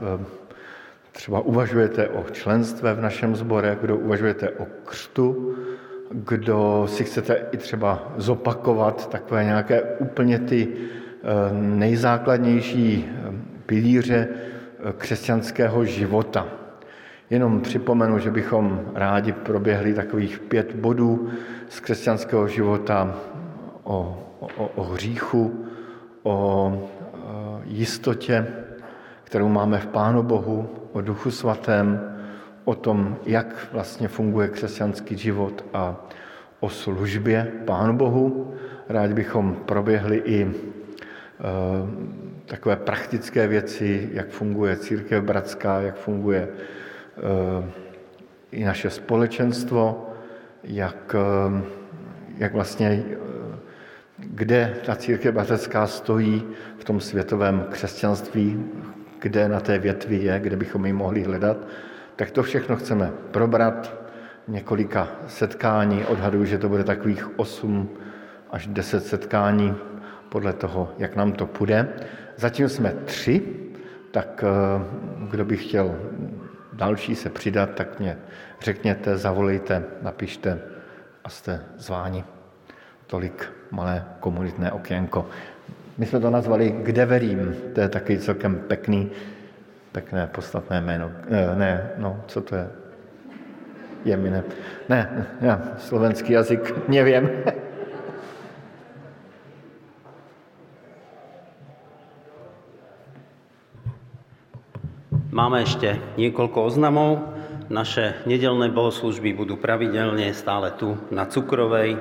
Třeba 1.14 1.40
uvažujete 1.40 2.08
o 2.08 2.24
členstve 2.32 2.94
v 2.94 3.02
našem 3.02 3.36
sbore, 3.36 3.78
kdo 3.82 3.98
uvažujete 3.98 4.50
o 4.50 4.66
křtu, 4.86 5.56
kdo 6.12 6.86
si 6.90 7.04
chcete 7.04 7.46
i 7.52 7.58
třeba 7.58 8.14
zopakovat 8.18 9.10
takové 9.10 9.44
nějaké 9.44 9.82
úplně 9.82 10.40
ty 10.40 10.68
eh, 10.74 11.54
nejzákladnější 11.54 13.06
eh, 13.06 13.34
pilíře 13.66 14.28
eh, 14.28 14.94
křesťanského 14.98 15.86
života. 15.86 16.48
Jenom 17.30 17.62
připomenu, 17.62 18.20
že 18.20 18.32
bychom 18.32 18.82
rádi 18.96 19.32
proběhli 19.32 19.94
takových 19.94 20.40
pět 20.40 20.76
bodů 20.76 21.30
z 21.70 21.80
křesťanského 21.80 22.48
života 22.48 23.16
o, 23.84 24.24
o, 24.40 24.68
o 24.76 24.84
hříchu, 24.84 25.66
o 26.24 26.90
jistotě, 27.66 28.48
kterou 29.24 29.50
máme 29.50 29.80
v 29.80 29.88
Pánu 29.88 30.24
Bohu, 30.24 30.83
o 30.94 31.02
Duchu 31.02 31.32
Svatém, 31.32 32.00
o 32.66 32.76
tom, 32.76 33.18
jak 33.26 33.68
vlastně 33.72 34.08
funguje 34.08 34.48
křesťanský 34.48 35.18
život 35.18 35.66
a 35.74 35.96
o 36.60 36.70
službě 36.70 37.52
Pánu 37.66 37.98
Bohu. 37.98 38.54
Rádi 38.90 39.14
bychom 39.14 39.56
proběhli 39.56 40.18
i 40.26 40.42
e, 40.44 40.52
takové 42.46 42.76
praktické 42.76 43.48
věci, 43.48 44.10
jak 44.14 44.30
funguje 44.30 44.78
církev 44.78 45.24
bratská, 45.24 45.82
jak 45.82 45.96
funguje 45.96 46.42
e, 46.42 46.50
i 48.52 48.64
naše 48.64 48.90
společenstvo, 48.90 50.10
jak, 50.64 51.16
e, 51.16 51.64
jak 52.38 52.54
vlastně, 52.54 53.04
kde 54.18 54.76
ta 54.86 54.96
církev 54.96 55.34
bratrská 55.34 55.88
stojí 55.88 56.44
v 56.78 56.84
tom 56.84 57.00
světovém 57.00 57.66
křesťanství, 57.70 58.64
kde 59.24 59.48
na 59.48 59.60
té 59.60 59.80
větvi 59.80 60.16
je, 60.16 60.40
kde 60.40 60.56
bychom 60.56 60.86
ji 60.86 60.94
mohli 60.94 61.24
hledat, 61.24 61.58
tak 62.16 62.32
to 62.32 62.44
všechno 62.44 62.76
chceme 62.76 63.12
probrat 63.32 63.96
několika 64.48 65.08
setkání. 65.28 66.06
Odhaduji, 66.06 66.48
že 66.48 66.58
to 66.58 66.70
bude 66.70 66.84
takových 66.84 67.40
8 67.40 67.90
až 68.52 68.68
10 68.68 69.06
setkání 69.06 69.76
podle 70.30 70.54
toho, 70.54 70.92
jak 70.98 71.16
nám 71.16 71.32
to 71.32 71.46
půjde. 71.46 71.90
Zatím 72.36 72.70
jsme 72.70 72.94
tři, 73.06 73.42
tak 74.12 74.44
eh, 74.44 74.84
kdo 75.32 75.46
by 75.46 75.58
chtěl 75.58 75.96
další 76.74 77.16
se 77.16 77.30
přidat, 77.30 77.70
tak 77.76 78.00
mě 78.00 78.18
řekněte, 78.62 79.18
zavolejte, 79.18 79.84
napište 80.02 80.60
a 81.24 81.30
jste 81.30 81.64
zváni. 81.78 82.24
Tolik 83.08 83.52
malé 83.72 84.06
komunitné 84.20 84.72
okénko. 84.72 85.28
My 85.98 86.06
jsme 86.06 86.20
to 86.20 86.30
nazvali 86.30 86.76
Kde 86.82 87.06
verím. 87.06 87.56
To 87.74 87.82
je 87.82 87.90
takový 87.90 88.18
celkem 88.18 88.56
pekný, 88.68 89.12
pekné, 89.92 90.28
podstatné 90.28 90.82
jméno. 90.82 91.12
Ne, 91.30 91.56
ne 91.56 91.90
no, 91.98 92.22
co 92.28 92.42
to 92.42 92.56
je? 92.56 92.68
Je 94.06 94.18
mi 94.18 94.30
ne. 94.30 94.44
Ne, 94.90 95.28
já, 95.42 95.62
slovenský 95.78 96.34
jazyk, 96.34 96.88
nevím. 96.88 97.30
Máme 105.34 105.66
ešte 105.66 105.98
niekoľko 106.14 106.62
oznamov. 106.62 107.26
Naše 107.66 108.22
nedelné 108.30 108.70
bohoslužby 108.70 109.34
budú 109.34 109.58
pravidelne 109.58 110.30
stále 110.30 110.70
tu 110.78 110.94
na 111.10 111.26
Cukrovej 111.26 111.98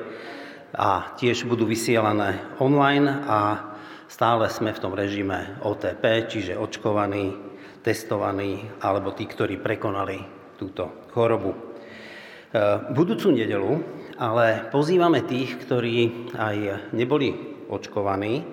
a 0.77 1.17
tiež 1.17 1.49
budú 1.49 1.65
vysielané 1.65 2.45
online 2.61 3.09
a 3.25 3.72
stále 4.13 4.53
sme 4.53 4.77
v 4.77 4.83
tom 4.85 4.93
režime 4.93 5.57
OTP, 5.65 6.29
čiže 6.29 6.61
očkovaní, 6.61 7.33
testovaní 7.81 8.61
alebo 8.85 9.17
tí, 9.17 9.25
ktorí 9.25 9.57
prekonali 9.57 10.21
túto 10.61 11.09
chorobu. 11.17 11.57
E, 11.57 11.59
budúcu 12.93 13.33
nedelu 13.33 14.03
ale 14.21 14.69
pozývame 14.69 15.25
tých, 15.25 15.57
ktorí 15.65 16.29
aj 16.37 16.93
neboli 16.93 17.33
očkovaní 17.73 18.45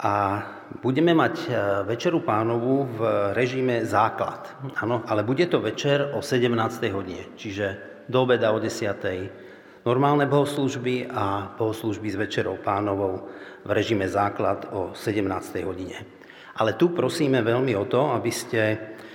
a 0.00 0.42
budeme 0.80 1.14
mať 1.14 1.34
e, 1.46 1.48
večeru 1.86 2.24
pánovu 2.24 2.88
v 2.98 3.00
režime 3.36 3.86
základ. 3.86 4.48
Ano, 4.80 5.04
ale 5.06 5.22
bude 5.22 5.46
to 5.46 5.60
večer 5.62 6.16
o 6.16 6.24
17. 6.24 6.50
hodine, 6.90 7.30
čiže 7.36 7.66
do 8.08 8.24
obeda 8.26 8.50
o 8.50 8.58
10. 8.58 9.53
normálne 9.84 10.24
bohoslužby 10.24 11.12
a 11.12 11.54
bohoslužby 11.60 12.08
s 12.08 12.16
večerou 12.16 12.56
pánovou 12.56 13.28
v 13.64 13.70
režime 13.70 14.08
základ 14.08 14.68
o 14.72 14.96
17. 14.96 15.60
hodine. 15.64 16.08
Ale 16.56 16.76
tu 16.80 16.90
prosíme 16.90 17.44
veľmi 17.44 17.76
o 17.76 17.84
to, 17.84 18.16
aby 18.16 18.32
ste 18.32 18.60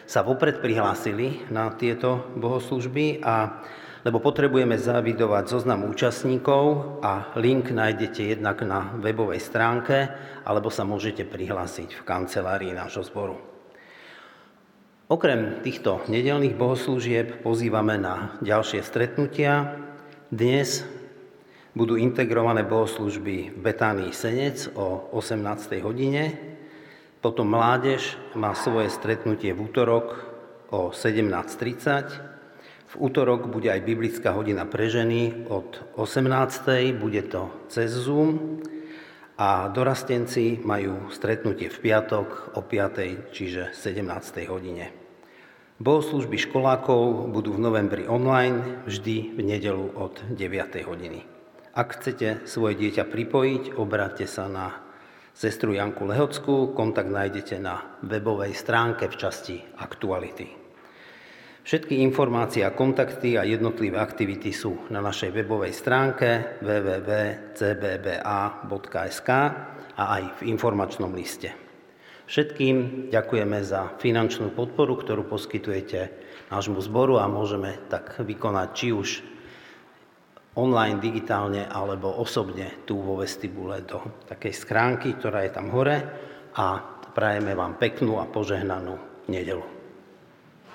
sa 0.05 0.21
vopred 0.21 0.61
prihlásili 0.61 1.49
na 1.49 1.73
tieto 1.73 2.33
bohoslužby 2.37 3.21
a 3.25 3.61
lebo 3.99 4.23
potrebujeme 4.23 4.79
zavidovať 4.79 5.43
zoznam 5.51 5.83
účastníkov 5.91 6.63
a 7.03 7.35
link 7.35 7.67
nájdete 7.67 8.31
jednak 8.31 8.63
na 8.63 8.95
webovej 8.95 9.43
stránke, 9.43 10.07
alebo 10.47 10.71
sa 10.71 10.87
môžete 10.87 11.27
prihlásiť 11.27 11.99
v 11.99 12.05
kancelárii 12.07 12.71
nášho 12.71 13.03
zboru. 13.03 13.35
Okrem 15.11 15.59
týchto 15.65 16.05
nedelných 16.07 16.55
bohoslúžieb 16.55 17.43
pozývame 17.43 17.99
na 17.99 18.39
ďalšie 18.39 18.79
stretnutia. 18.85 19.88
Dnes 20.30 20.85
budú 21.73 21.97
integrované 21.97 22.61
bohoslužby 22.61 23.49
v 23.49 23.57
Betánii 23.57 24.14
Senec 24.14 24.69
o 24.77 25.10
18. 25.18 25.81
hodine, 25.81 26.38
potom 27.18 27.49
mládež 27.49 28.14
má 28.38 28.53
svoje 28.53 28.93
stretnutie 28.93 29.57
v 29.57 29.65
útorok 29.65 30.22
o 30.69 30.93
17.30, 30.93 32.93
v 32.93 32.95
útorok 33.01 33.49
bude 33.49 33.73
aj 33.73 33.81
biblická 33.81 34.38
hodina 34.38 34.69
pre 34.69 34.93
ženy 34.93 35.49
od 35.49 35.97
18. 35.97 36.93
Bude 36.93 37.26
to 37.26 37.49
cez 37.65 37.89
Zoom 37.89 38.61
a 39.34 39.73
dorastenci 39.73 40.61
majú 40.61 41.10
stretnutie 41.10 41.73
v 41.73 41.77
piatok 41.89 42.53
o 42.53 42.61
5. 42.61 43.34
čiže 43.34 43.73
17. 43.73 44.45
hodine. 44.45 44.98
Bohoslužby 45.80 46.35
školákov 46.35 47.31
budú 47.31 47.56
v 47.56 47.64
novembri 47.64 48.03
online, 48.03 48.84
vždy 48.84 49.31
v 49.31 49.47
nedelu 49.47 49.95
od 49.95 50.19
9. 50.27 50.76
hodiny. 50.84 51.23
Ak 51.72 51.95
chcete 51.95 52.43
svoje 52.43 52.76
dieťa 52.84 53.07
pripojiť, 53.07 53.80
obráťte 53.80 54.27
sa 54.27 54.51
na 54.51 54.76
sestru 55.31 55.72
Janku 55.72 56.03
Lehockú, 56.03 56.76
kontakt 56.76 57.07
nájdete 57.07 57.64
na 57.64 57.95
webovej 58.03 58.60
stránke 58.60 59.07
v 59.07 59.15
časti 59.15 59.56
Aktuality. 59.80 60.51
Všetky 61.64 62.03
informácie 62.03 62.68
a 62.68 62.76
kontakty 62.76 63.39
a 63.39 63.47
jednotlivé 63.47 64.03
aktivity 64.03 64.51
sú 64.51 64.91
na 64.91 64.99
našej 64.99 65.31
webovej 65.31 65.72
stránke 65.72 66.60
www.cbba.sk 66.60 67.56
a 69.95 70.03
aj 70.11 70.43
v 70.43 70.51
informačnom 70.51 71.15
liste. 71.15 71.68
Všetkým 72.30 73.10
ďakujeme 73.10 73.57
za 73.65 73.97
finančnú 73.97 74.53
podporu, 74.53 75.01
ktorú 75.01 75.26
poskytujete 75.26 76.14
nášmu 76.53 76.77
zboru 76.85 77.18
a 77.18 77.26
môžeme 77.26 77.81
tak 77.89 78.22
vykonať 78.22 78.68
či 78.77 78.88
už 78.93 79.10
online, 80.53 81.01
digitálne 81.01 81.65
alebo 81.65 82.14
osobne 82.22 82.85
tu 82.85 83.01
vo 83.01 83.18
vestibule 83.18 83.81
do 83.81 83.97
takej 84.30 84.53
schránky, 84.53 85.18
ktorá 85.18 85.41
je 85.41 85.57
tam 85.57 85.73
hore 85.73 85.97
a 86.53 86.65
prajeme 87.18 87.57
vám 87.57 87.81
peknú 87.81 88.22
a 88.22 88.30
požehnanú 88.30 89.26
nedelu. 89.26 89.78